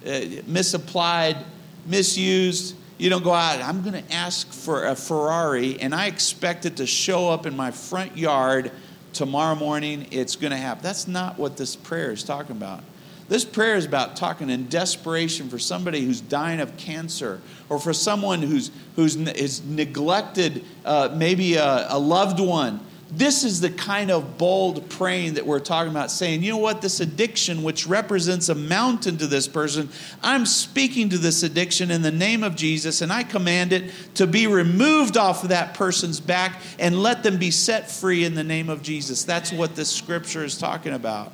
[0.04, 1.38] uh, misapplied
[1.86, 2.76] misused.
[2.98, 6.78] You don't go out, I'm going to ask for a Ferrari and I expect it
[6.78, 8.72] to show up in my front yard
[9.14, 10.08] tomorrow morning.
[10.10, 10.82] It's going to happen.
[10.82, 12.84] That's not what this prayer is talking about.
[13.30, 17.94] This prayer is about talking in desperation for somebody who's dying of cancer or for
[17.94, 22.80] someone who's, who's is neglected uh, maybe a, a loved one
[23.12, 26.82] this is the kind of bold praying that we're talking about, saying, you know what,
[26.82, 29.90] this addiction, which represents a mountain to this person,
[30.24, 34.26] I'm speaking to this addiction in the name of Jesus, and I command it to
[34.26, 38.46] be removed off of that person's back and let them be set free in the
[38.46, 39.26] name of Jesus.
[39.26, 41.34] That's what this scripture is talking about.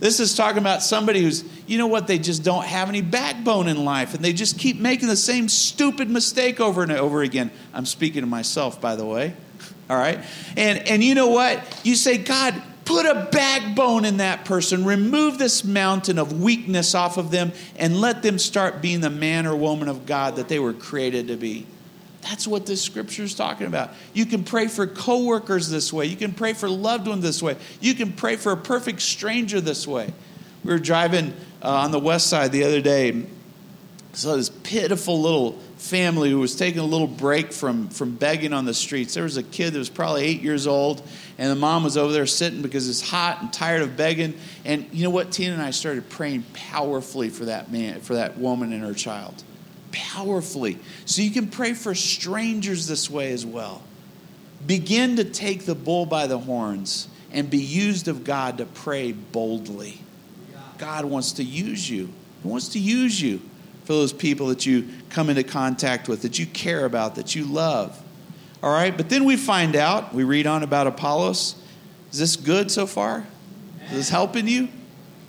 [0.00, 3.68] This is talking about somebody who's, you know what, they just don't have any backbone
[3.68, 7.50] in life and they just keep making the same stupid mistake over and over again.
[7.74, 9.34] I'm speaking to myself, by the way
[9.88, 10.20] all right?
[10.56, 11.80] And, and you know what?
[11.84, 17.18] You say, God, put a backbone in that person, remove this mountain of weakness off
[17.18, 20.58] of them, and let them start being the man or woman of God that they
[20.58, 21.66] were created to be.
[22.22, 23.90] That's what this scripture is talking about.
[24.12, 26.06] You can pray for coworkers this way.
[26.06, 27.56] You can pray for loved ones this way.
[27.80, 30.12] You can pray for a perfect stranger this way.
[30.64, 33.24] We were driving uh, on the west side the other day.
[34.12, 38.64] Saw this pitiful little family who was taking a little break from, from begging on
[38.64, 39.14] the streets.
[39.14, 41.02] There was a kid that was probably eight years old,
[41.38, 44.34] and the mom was over there sitting because it's hot and tired of begging.
[44.64, 45.30] And you know what?
[45.30, 49.42] Tina and I started praying powerfully for that man, for that woman and her child.
[49.92, 50.78] Powerfully.
[51.06, 53.82] So you can pray for strangers this way as well.
[54.66, 59.12] Begin to take the bull by the horns and be used of God to pray
[59.12, 60.00] boldly.
[60.78, 62.10] God wants to use you.
[62.42, 63.40] He wants to use you
[63.88, 67.46] for those people that you come into contact with, that you care about, that you
[67.46, 67.98] love.
[68.62, 71.54] All right, but then we find out, we read on about Apollos.
[72.12, 73.26] Is this good so far?
[73.86, 74.68] Is this helping you?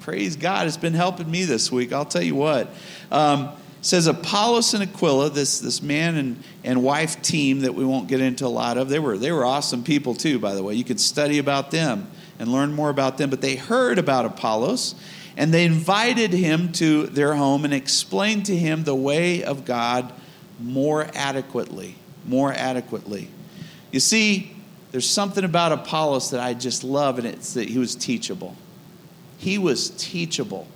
[0.02, 1.93] Praise God, it's been helping me this week.
[1.93, 2.69] I'll tell you what.
[3.13, 8.10] Um, says Apollos and Aquila, this, this man and, and wife team that we won't
[8.10, 10.74] get into a lot of, they were, they were awesome people too, by the way.
[10.74, 14.95] You could study about them and learn more about them, but they heard about Apollos
[15.39, 20.12] and they invited him to their home and explained to him the way of God
[20.60, 21.95] more adequately.
[22.25, 23.30] More adequately.
[23.89, 24.54] You see,
[24.91, 28.54] there's something about Apollos that I just love, and it's that he was teachable.
[29.38, 30.67] He was teachable.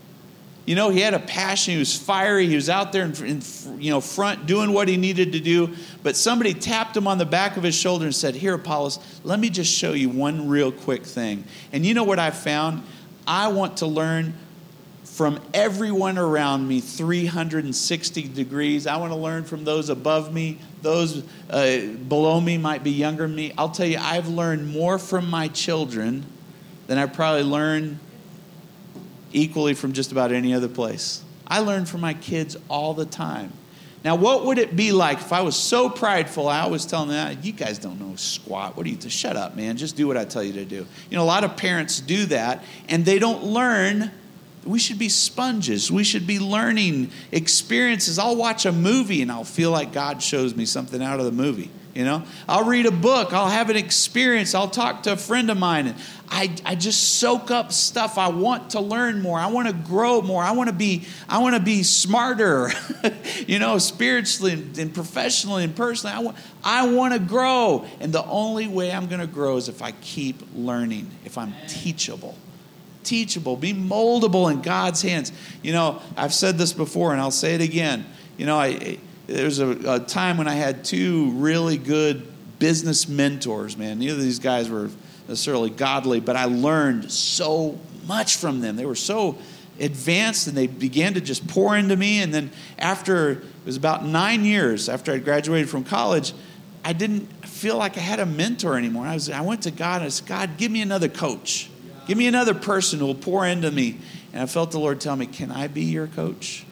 [0.65, 1.73] You know, he had a passion.
[1.73, 2.47] He was fiery.
[2.47, 3.41] He was out there in, in,
[3.82, 5.76] you know front doing what he needed to do.
[6.04, 9.41] But somebody tapped him on the back of his shoulder and said, "Here, Apollos, let
[9.41, 12.84] me just show you one real quick thing." And you know what I found?
[13.28, 14.36] I want to learn
[15.13, 18.88] from everyone around me 360 degrees.
[18.88, 20.58] I want to learn from those above me.
[20.82, 23.54] Those uh, below me might be younger than me.
[23.56, 26.26] I'll tell you, I've learned more from my children
[26.88, 27.99] than I probably learned
[29.32, 31.23] equally from just about any other place.
[31.45, 33.54] I learn from my kids all the time.
[34.04, 36.47] Now, what would it be like if I was so prideful?
[36.47, 38.76] I always tell them, you guys don't know squat.
[38.76, 38.99] What do you?
[39.10, 39.78] Shut up, man.
[39.78, 40.88] Just do what I tell you to do.
[41.12, 44.12] You know, a lot of parents do that, and they don't learn
[44.65, 45.91] we should be sponges.
[45.91, 48.19] We should be learning experiences.
[48.19, 51.32] I'll watch a movie and I'll feel like God shows me something out of the
[51.32, 51.69] movie.
[51.93, 55.52] You know, I'll read a book, I'll have an experience, I'll talk to a friend
[55.52, 55.95] of mine, and
[56.28, 58.17] I, I just soak up stuff.
[58.17, 61.38] I want to learn more, I want to grow more, I want to be, I
[61.38, 62.71] want to be smarter,
[63.47, 66.15] you know, spiritually and, and professionally and personally.
[66.15, 67.86] I want, I want to grow.
[67.99, 71.54] And the only way I'm going to grow is if I keep learning, if I'm
[71.67, 72.36] teachable
[73.04, 75.32] teachable, be moldable in God's hands.
[75.62, 78.06] You know, I've said this before and I'll say it again.
[78.38, 82.28] You know, I, there was a, a time when I had two really good
[82.60, 84.00] business mentors, man.
[84.00, 84.89] Neither of these guys were
[85.28, 88.76] necessarily godly, but I learned so much from them.
[88.76, 89.38] They were so
[89.80, 92.22] advanced and they began to just pour into me.
[92.22, 96.34] And then after, it was about nine years after I graduated from college,
[96.86, 99.06] I didn't feel like I had a mentor anymore.
[99.06, 101.70] I, was, I went to God and I said, God, give me another coach.
[102.08, 103.97] Give me another person who will pour into me.
[104.34, 106.66] And I felt the Lord tell me, Can I be your coach?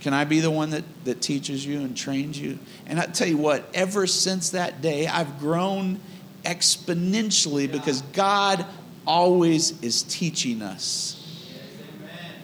[0.00, 2.58] Can I be the one that, that teaches you and trains you?
[2.86, 6.00] And I tell you what, ever since that day, I've grown
[6.42, 8.64] exponentially because God
[9.06, 11.16] always is teaching us.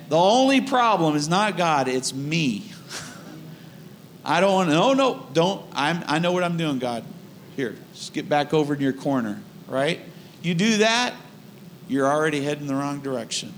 [0.08, 2.70] The only problem is not God, it's me.
[4.24, 4.74] I don't want to.
[4.74, 5.64] No, no, don't.
[5.72, 7.04] I'm, I know what I'm doing, God.
[7.56, 10.00] Here, just get back over in your corner, right?
[10.42, 11.14] You do that,
[11.88, 13.52] you're already heading the wrong direction.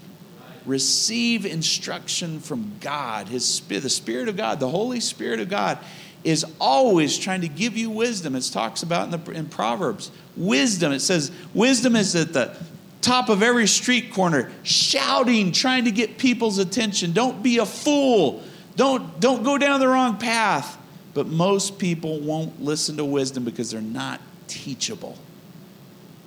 [0.66, 5.79] Receive instruction from God, His Spirit, the Spirit of God, the Holy Spirit of God
[6.24, 8.35] is always trying to give you wisdom.
[8.35, 10.11] It talks about in, the, in Proverbs.
[10.37, 12.57] Wisdom, it says, wisdom is at the
[13.01, 17.12] top of every street corner, shouting, trying to get people's attention.
[17.12, 18.43] Don't be a fool.
[18.76, 20.76] Don't, don't go down the wrong path.
[21.14, 25.16] But most people won't listen to wisdom because they're not teachable.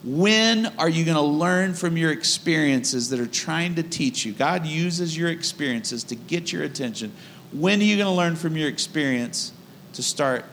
[0.03, 4.33] When are you going to learn from your experiences that are trying to teach you?
[4.33, 7.11] God uses your experiences to get your attention.
[7.51, 9.53] When are you going to learn from your experience
[9.93, 10.45] to start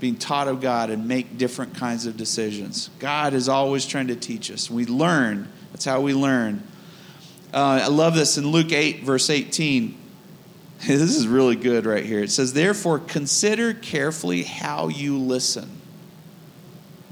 [0.00, 2.90] being taught of God and make different kinds of decisions?
[2.98, 4.70] God is always trying to teach us.
[4.70, 5.50] We learn.
[5.72, 6.62] That's how we learn.
[7.54, 10.02] Uh, I love this in Luke 8, verse 18.
[10.86, 12.22] This is really good right here.
[12.22, 15.75] It says, Therefore, consider carefully how you listen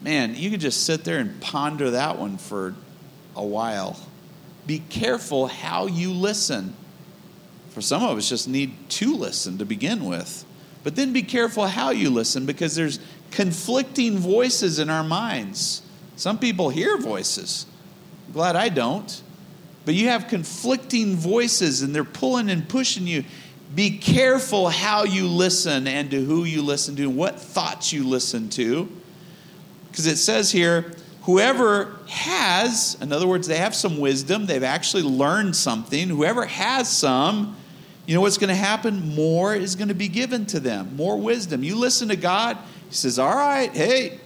[0.04, 2.74] man, you could just sit there and ponder that one for
[3.34, 3.98] a while.
[4.66, 6.74] Be careful how you listen.
[7.70, 10.44] For some of us, just need to listen to begin with.
[10.84, 13.00] But then be careful how you listen because there's
[13.30, 15.82] conflicting voices in our minds.
[16.16, 17.64] Some people hear voices.
[18.26, 19.22] I'm glad I don't.
[19.86, 23.24] But you have conflicting voices and they're pulling and pushing you.
[23.74, 28.06] Be careful how you listen and to who you listen to and what thoughts you
[28.06, 28.88] listen to
[29.94, 30.90] because it says here,
[31.22, 36.88] whoever has, in other words, they have some wisdom, they've actually learned something, whoever has
[36.88, 37.56] some,
[38.04, 39.14] you know what's going to happen?
[39.14, 41.62] More is going to be given to them, more wisdom.
[41.62, 44.18] You listen to God, He says, All right, hey,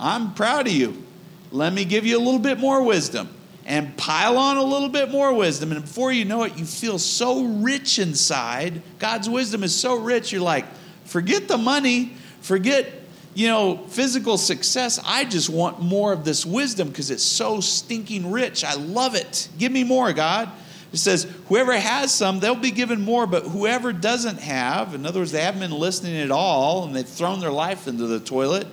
[0.00, 1.04] I'm proud of you.
[1.50, 3.28] Let me give you a little bit more wisdom
[3.66, 5.72] and pile on a little bit more wisdom.
[5.72, 8.80] And before you know it, you feel so rich inside.
[8.98, 10.64] God's wisdom is so rich, you're like,
[11.04, 13.01] forget the money, forget
[13.34, 18.30] you know, physical success, I just want more of this wisdom because it's so stinking
[18.30, 18.64] rich.
[18.64, 19.48] I love it.
[19.58, 20.50] Give me more, God.
[20.92, 25.20] It says, whoever has some, they'll be given more, but whoever doesn't have, in other
[25.20, 28.66] words, they haven't been listening at all and they've thrown their life into the toilet,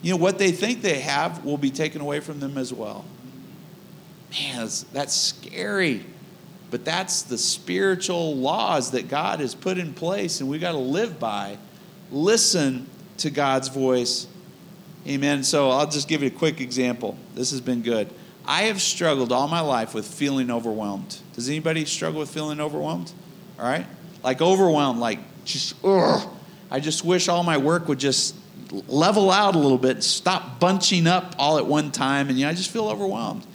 [0.00, 3.04] you know, what they think they have will be taken away from them as well.
[4.30, 6.04] Man, that's, that's scary.
[6.70, 10.78] But that's the spiritual laws that God has put in place and we got to
[10.78, 11.58] live by.
[12.12, 14.26] Listen to God's voice.
[15.06, 15.44] Amen.
[15.44, 17.16] So I'll just give you a quick example.
[17.34, 18.08] This has been good.
[18.46, 21.18] I have struggled all my life with feeling overwhelmed.
[21.34, 23.12] Does anybody struggle with feeling overwhelmed?
[23.58, 23.86] All right?
[24.22, 26.28] Like overwhelmed, like just, ugh.
[26.70, 28.34] I just wish all my work would just
[28.88, 32.50] level out a little bit, stop bunching up all at one time, and you know,
[32.50, 33.46] I just feel overwhelmed.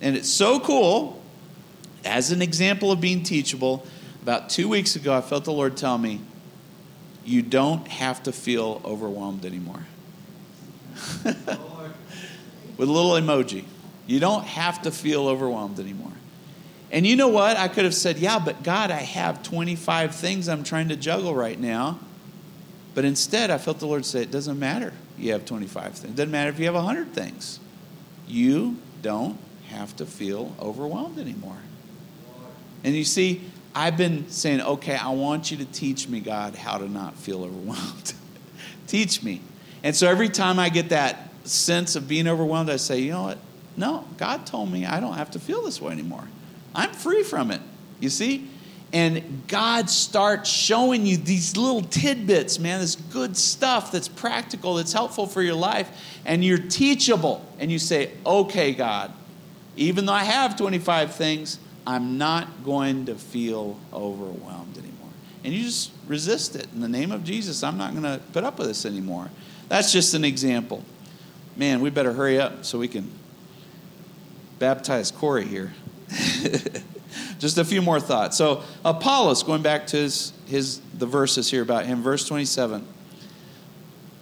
[0.00, 1.22] And it's so cool.
[2.04, 3.86] As an example of being teachable,
[4.22, 6.20] about two weeks ago, I felt the Lord tell me,
[7.26, 9.84] you don't have to feel overwhelmed anymore.
[11.24, 13.64] With a little emoji.
[14.06, 16.12] You don't have to feel overwhelmed anymore.
[16.92, 17.56] And you know what?
[17.56, 21.34] I could have said, Yeah, but God, I have 25 things I'm trying to juggle
[21.34, 21.98] right now.
[22.94, 26.04] But instead, I felt the Lord say, It doesn't matter you have 25 things.
[26.12, 27.58] It doesn't matter if you have 100 things.
[28.26, 31.56] You don't have to feel overwhelmed anymore.
[32.84, 33.42] And you see,
[33.76, 37.44] I've been saying, okay, I want you to teach me, God, how to not feel
[37.44, 38.14] overwhelmed.
[38.86, 39.42] teach me.
[39.82, 43.24] And so every time I get that sense of being overwhelmed, I say, you know
[43.24, 43.38] what?
[43.76, 46.26] No, God told me I don't have to feel this way anymore.
[46.74, 47.60] I'm free from it.
[48.00, 48.48] You see?
[48.94, 54.94] And God starts showing you these little tidbits, man, this good stuff that's practical, that's
[54.94, 55.90] helpful for your life,
[56.24, 57.44] and you're teachable.
[57.58, 59.12] And you say, okay, God,
[59.76, 65.08] even though I have 25 things, I'm not going to feel overwhelmed anymore.
[65.44, 66.66] And you just resist it.
[66.74, 69.30] In the name of Jesus, I'm not going to put up with this anymore.
[69.68, 70.84] That's just an example.
[71.56, 73.10] Man, we better hurry up so we can
[74.58, 75.72] baptize Corey here.
[77.38, 78.36] just a few more thoughts.
[78.36, 82.86] So, Apollos, going back to his, his, the verses here about him, verse 27.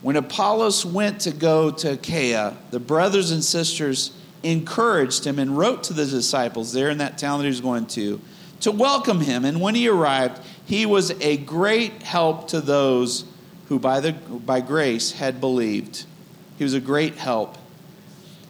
[0.02, 4.12] When Apollos went to go to Achaia, the brothers and sisters
[4.44, 7.86] encouraged him and wrote to the disciples there in that town that he was going
[7.86, 8.20] to
[8.64, 9.44] to welcome him.
[9.44, 13.24] And when he arrived, he was a great help to those
[13.68, 16.06] who by, the, by grace had believed.
[16.56, 17.58] He was a great help.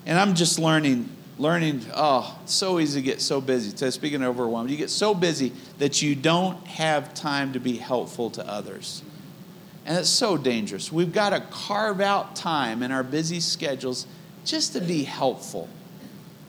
[0.07, 3.77] And I'm just learning, learning, oh, it's so easy to get so busy.
[3.77, 7.77] So speaking of overwhelmed, you get so busy that you don't have time to be
[7.77, 9.03] helpful to others.
[9.87, 10.93] And it's so dangerous.
[10.93, 14.07] We've got to carve out time in our busy schedules
[14.45, 15.69] just to be helpful.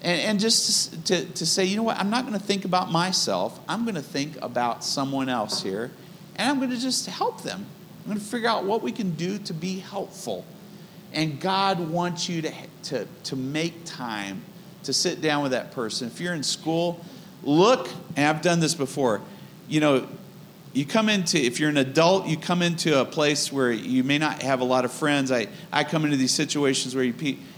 [0.05, 2.91] And, and just to, to say, you know what, I'm not going to think about
[2.91, 3.59] myself.
[3.67, 5.89] I'm going to think about someone else here.
[6.35, 7.65] And I'm going to just help them.
[8.03, 10.45] I'm going to figure out what we can do to be helpful.
[11.11, 12.53] And God wants you to,
[12.83, 14.43] to, to make time
[14.83, 16.07] to sit down with that person.
[16.07, 17.03] If you're in school,
[17.41, 19.21] look, and I've done this before,
[19.67, 20.07] you know,
[20.73, 24.17] you come into if you're an adult you come into a place where you may
[24.17, 27.13] not have a lot of friends i, I come into these situations where you,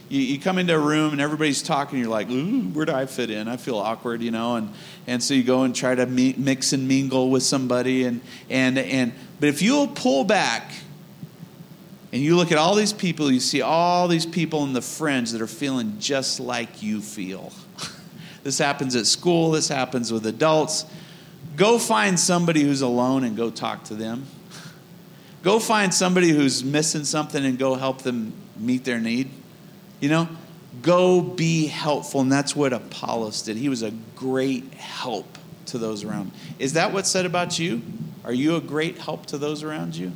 [0.09, 3.05] you, you come into a room and everybody's talking you're like Ooh, where do i
[3.05, 4.73] fit in i feel awkward you know and,
[5.05, 9.13] and so you go and try to mix and mingle with somebody and, and, and
[9.39, 10.71] but if you'll pull back
[12.13, 15.33] and you look at all these people you see all these people in the friends
[15.33, 17.51] that are feeling just like you feel
[18.43, 20.85] this happens at school this happens with adults
[21.57, 24.27] Go find somebody who's alone and go talk to them.
[25.41, 29.31] Go find somebody who's missing something and go help them meet their need.
[29.99, 30.29] You know,
[30.81, 32.21] go be helpful.
[32.21, 33.57] And that's what Apollos did.
[33.57, 35.37] He was a great help
[35.67, 36.31] to those around.
[36.59, 37.81] Is that what's said about you?
[38.23, 40.11] Are you a great help to those around you?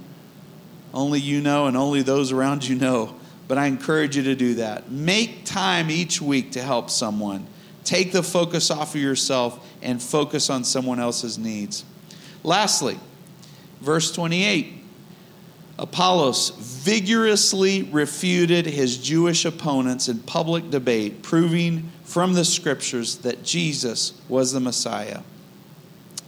[0.94, 3.16] Only you know, and only those around you know.
[3.48, 4.92] But I encourage you to do that.
[4.92, 7.48] Make time each week to help someone.
[7.84, 11.84] Take the focus off of yourself and focus on someone else's needs.
[12.44, 13.00] Lastly,
[13.82, 14.81] verse 28
[15.82, 24.14] Apollos vigorously refuted his Jewish opponents in public debate, proving from the scriptures that Jesus
[24.30, 25.22] was the Messiah.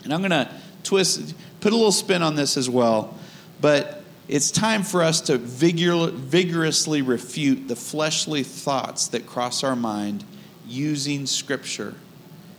[0.03, 0.49] And I'm going to
[0.81, 3.15] twist, put a little spin on this as well,
[3.61, 9.75] but it's time for us to vigor, vigorously refute the fleshly thoughts that cross our
[9.75, 10.23] mind
[10.67, 11.93] using Scripture.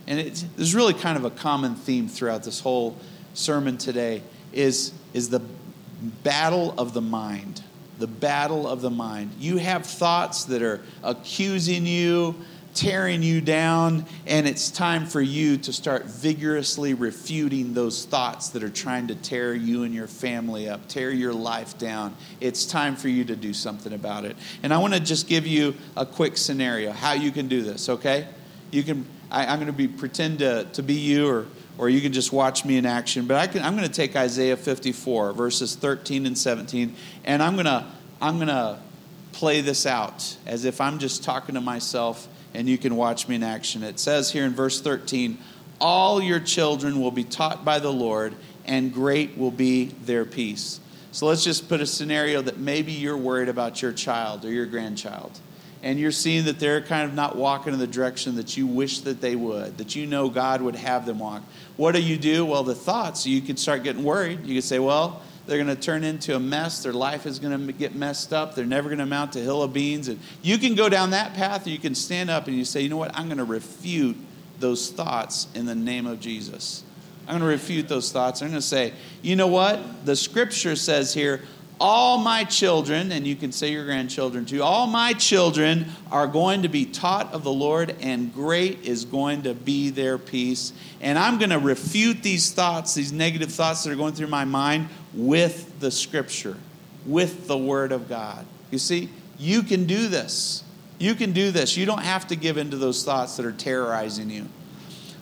[0.07, 2.97] And it's, there's really kind of a common theme throughout this whole
[3.33, 4.21] sermon today
[4.53, 5.41] is, is the
[6.23, 7.63] battle of the mind.
[7.99, 9.31] The battle of the mind.
[9.39, 12.35] You have thoughts that are accusing you,
[12.73, 18.63] tearing you down, and it's time for you to start vigorously refuting those thoughts that
[18.63, 22.13] are trying to tear you and your family up, tear your life down.
[22.41, 24.35] It's time for you to do something about it.
[24.61, 27.87] And I want to just give you a quick scenario how you can do this,
[27.87, 28.27] okay?
[28.71, 32.01] You can I, am going to be pretend to, to be you or or you
[32.01, 33.27] can just watch me in action.
[33.27, 36.95] But I can, I'm going to take Isaiah 54, verses 13 and 17,
[37.25, 37.85] and I'm going to
[38.21, 38.79] I'm going to
[39.33, 43.35] play this out as if I'm just talking to myself and you can watch me
[43.35, 43.83] in action.
[43.83, 45.37] It says here in verse 13,
[45.79, 48.33] All your children will be taught by the Lord,
[48.65, 50.79] and great will be their peace.
[51.11, 54.65] So let's just put a scenario that maybe you're worried about your child or your
[54.65, 55.39] grandchild.
[55.85, 59.01] And you're seeing that they're kind of not walking in the direction that you wish
[59.01, 61.43] that they would, that you know God would have them walk.
[61.77, 62.43] What do you do?
[62.43, 64.47] Well, the thoughts, you could start getting worried.
[64.47, 66.81] You could say, Well, they're going to turn into a mess.
[66.81, 68.55] Their life is going to get messed up.
[68.55, 70.07] They're never going to amount to hill of beans.
[70.07, 72.81] And you can go down that path, or you can stand up and you say,
[72.81, 73.15] you know what?
[73.15, 74.17] I'm going to refute
[74.59, 76.83] those thoughts in the name of Jesus.
[77.27, 78.41] I'm going to refute those thoughts.
[78.41, 80.05] I'm going to say, you know what?
[80.05, 81.41] The scripture says here,
[81.79, 86.61] all my children, and you can say your grandchildren too, all my children are going
[86.61, 90.73] to be taught of the Lord, and great is going to be their peace.
[91.01, 94.45] And I'm going to refute these thoughts, these negative thoughts that are going through my
[94.45, 96.57] mind, with the scripture,
[97.05, 98.45] with the word of God.
[98.71, 100.63] You see, you can do this.
[100.97, 101.75] You can do this.
[101.75, 104.47] You don't have to give into those thoughts that are terrorizing you.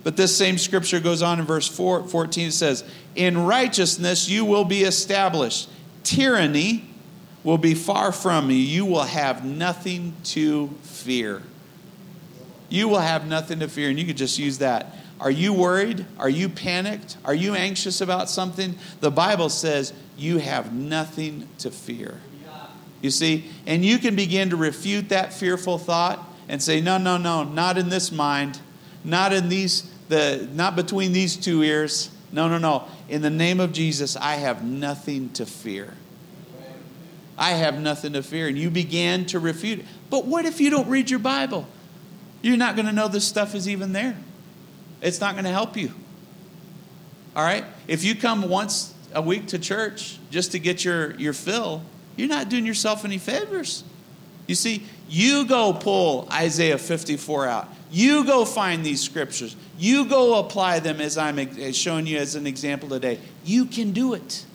[0.04, 2.50] But this same scripture goes on in verse 4, 14.
[2.50, 2.84] It says,
[3.16, 5.70] In righteousness you will be established.
[6.04, 6.86] Tyranny
[7.44, 8.58] will be far from you.
[8.58, 11.42] You will have nothing to fear.
[12.70, 13.90] You will have nothing to fear.
[13.90, 16.06] And you could just use that are you worried?
[16.20, 17.16] Are you panicked?
[17.24, 18.76] Are you anxious about something?
[19.00, 22.20] The Bible says you have nothing to fear.
[23.02, 23.50] You see?
[23.66, 27.78] And you can begin to refute that fearful thought and say, no, no, no, not
[27.78, 28.60] in this mind,
[29.06, 32.10] not in these, the, not between these two ears.
[32.34, 32.88] No, no, no.
[33.08, 35.94] In the name of Jesus, I have nothing to fear.
[37.38, 38.48] I have nothing to fear.
[38.48, 39.86] And you began to refute it.
[40.10, 41.68] But what if you don't read your Bible?
[42.42, 44.18] You're not going to know this stuff is even there
[45.04, 45.92] it's not going to help you.
[47.36, 47.66] All right?
[47.88, 51.84] If you come once a week to church just to get your, your fill,
[52.16, 53.84] you're not doing yourself any favors.
[54.48, 57.70] You see, you go pull Isaiah 54 out.
[57.92, 59.56] You go find these scriptures.
[59.78, 63.20] You go apply them as I'm showing you as an example today.
[63.46, 64.46] You can do it.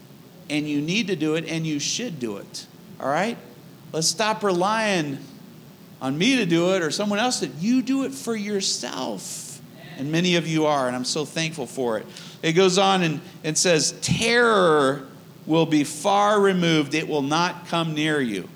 [0.50, 2.66] And you need to do it, and you should do it.
[2.98, 3.36] All right?
[3.92, 5.18] Let's stop relying
[6.00, 9.48] on me to do it or someone else that you do it for yourself
[9.98, 12.06] and many of you are, and I'm so thankful for it.
[12.40, 15.06] It goes on and, and says, Terror
[15.44, 18.48] will be far removed, it will not come near you.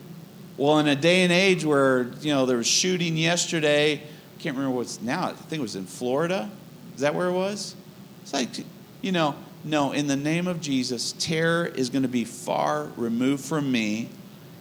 [0.56, 4.56] Well, in a day and age where, you know, there was shooting yesterday, I can't
[4.56, 6.50] remember what's now, I think it was in Florida.
[6.94, 7.74] Is that where it was?
[8.22, 8.48] It's like,
[9.00, 9.34] you know,
[9.64, 14.08] no, in the name of Jesus, terror is going to be far removed from me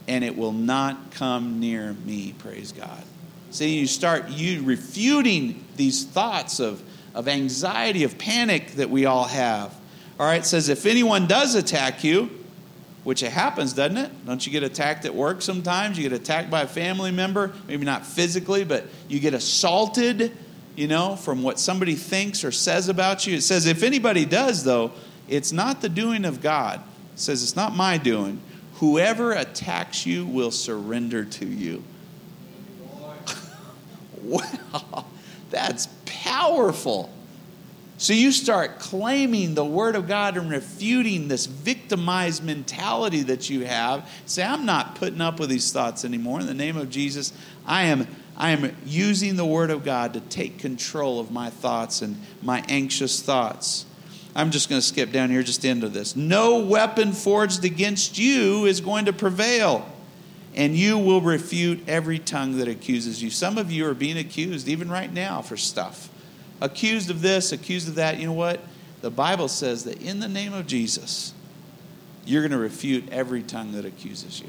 [0.08, 3.04] and it will not come near me, praise God.
[3.52, 6.82] See, you start you refuting these thoughts of,
[7.14, 9.74] of anxiety, of panic that we all have.
[10.20, 12.30] All right, it says, if anyone does attack you,
[13.04, 14.26] which it happens, doesn't it?
[14.26, 15.98] Don't you get attacked at work sometimes?
[15.98, 20.32] You get attacked by a family member, maybe not physically, but you get assaulted
[20.76, 23.36] you know, from what somebody thinks or says about you.
[23.36, 24.92] It says, if anybody does, though,
[25.28, 26.82] it's not the doing of God.
[27.14, 28.42] It says, it's not my doing.
[28.76, 31.84] Whoever attacks you will surrender to you.
[34.22, 35.06] wow,
[35.50, 37.12] that's powerful.
[38.02, 43.64] So you start claiming the Word of God and refuting this victimized mentality that you
[43.68, 44.10] have.
[44.26, 46.40] Say, I'm not putting up with these thoughts anymore.
[46.40, 47.32] In the name of Jesus,
[47.64, 52.02] I am I am using the Word of God to take control of my thoughts
[52.02, 53.86] and my anxious thoughts.
[54.36, 56.16] I'm just going to skip down here just into this.
[56.16, 59.88] No weapon forged against you is going to prevail,
[60.56, 63.30] and you will refute every tongue that accuses you.
[63.30, 66.11] Some of you are being accused, even right now, for stuff.
[66.62, 68.20] Accused of this, accused of that.
[68.20, 68.62] You know what?
[69.02, 71.34] The Bible says that in the name of Jesus,
[72.24, 74.48] you're going to refute every tongue that accuses you.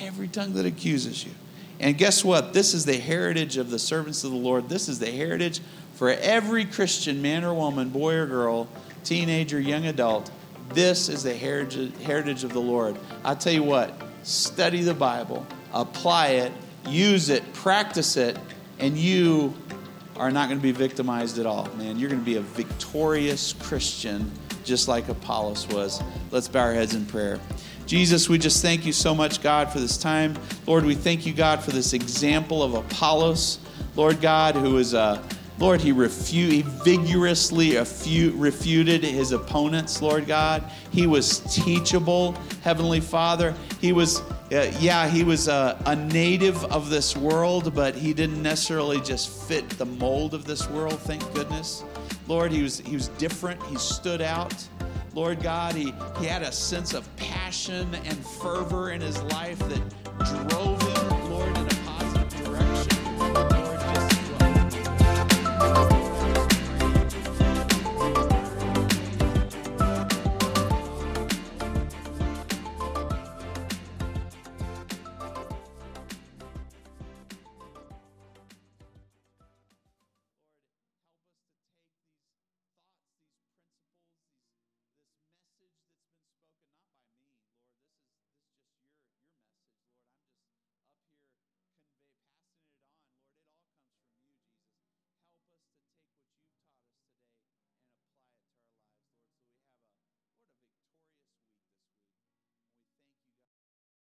[0.00, 1.32] Every tongue that accuses you.
[1.78, 2.54] And guess what?
[2.54, 4.68] This is the heritage of the servants of the Lord.
[4.68, 5.60] This is the heritage
[5.94, 8.68] for every Christian man or woman, boy or girl,
[9.04, 10.30] teenager, young adult.
[10.72, 12.98] This is the heritage of the Lord.
[13.24, 16.52] i tell you what, study the Bible, apply it,
[16.88, 18.38] use it, practice it,
[18.78, 19.54] and you
[20.18, 21.98] are not going to be victimized at all, man.
[21.98, 24.30] You're going to be a victorious Christian
[24.64, 26.02] just like Apollos was.
[26.30, 27.38] Let's bow our heads in prayer.
[27.86, 30.36] Jesus, we just thank you so much, God, for this time.
[30.66, 33.60] Lord, we thank you, God, for this example of Apollos,
[33.94, 35.22] Lord God, who is a uh,
[35.58, 40.70] Lord, he, refu- he vigorously refuted his opponents, Lord God.
[40.90, 43.54] He was teachable, Heavenly Father.
[43.80, 44.20] He was,
[44.52, 49.28] uh, yeah, he was a, a native of this world, but he didn't necessarily just
[49.48, 51.82] fit the mold of this world, thank goodness.
[52.28, 54.54] Lord, he was, he was different, he stood out.
[55.14, 60.48] Lord God, he, he had a sense of passion and fervor in his life that
[60.48, 60.85] drove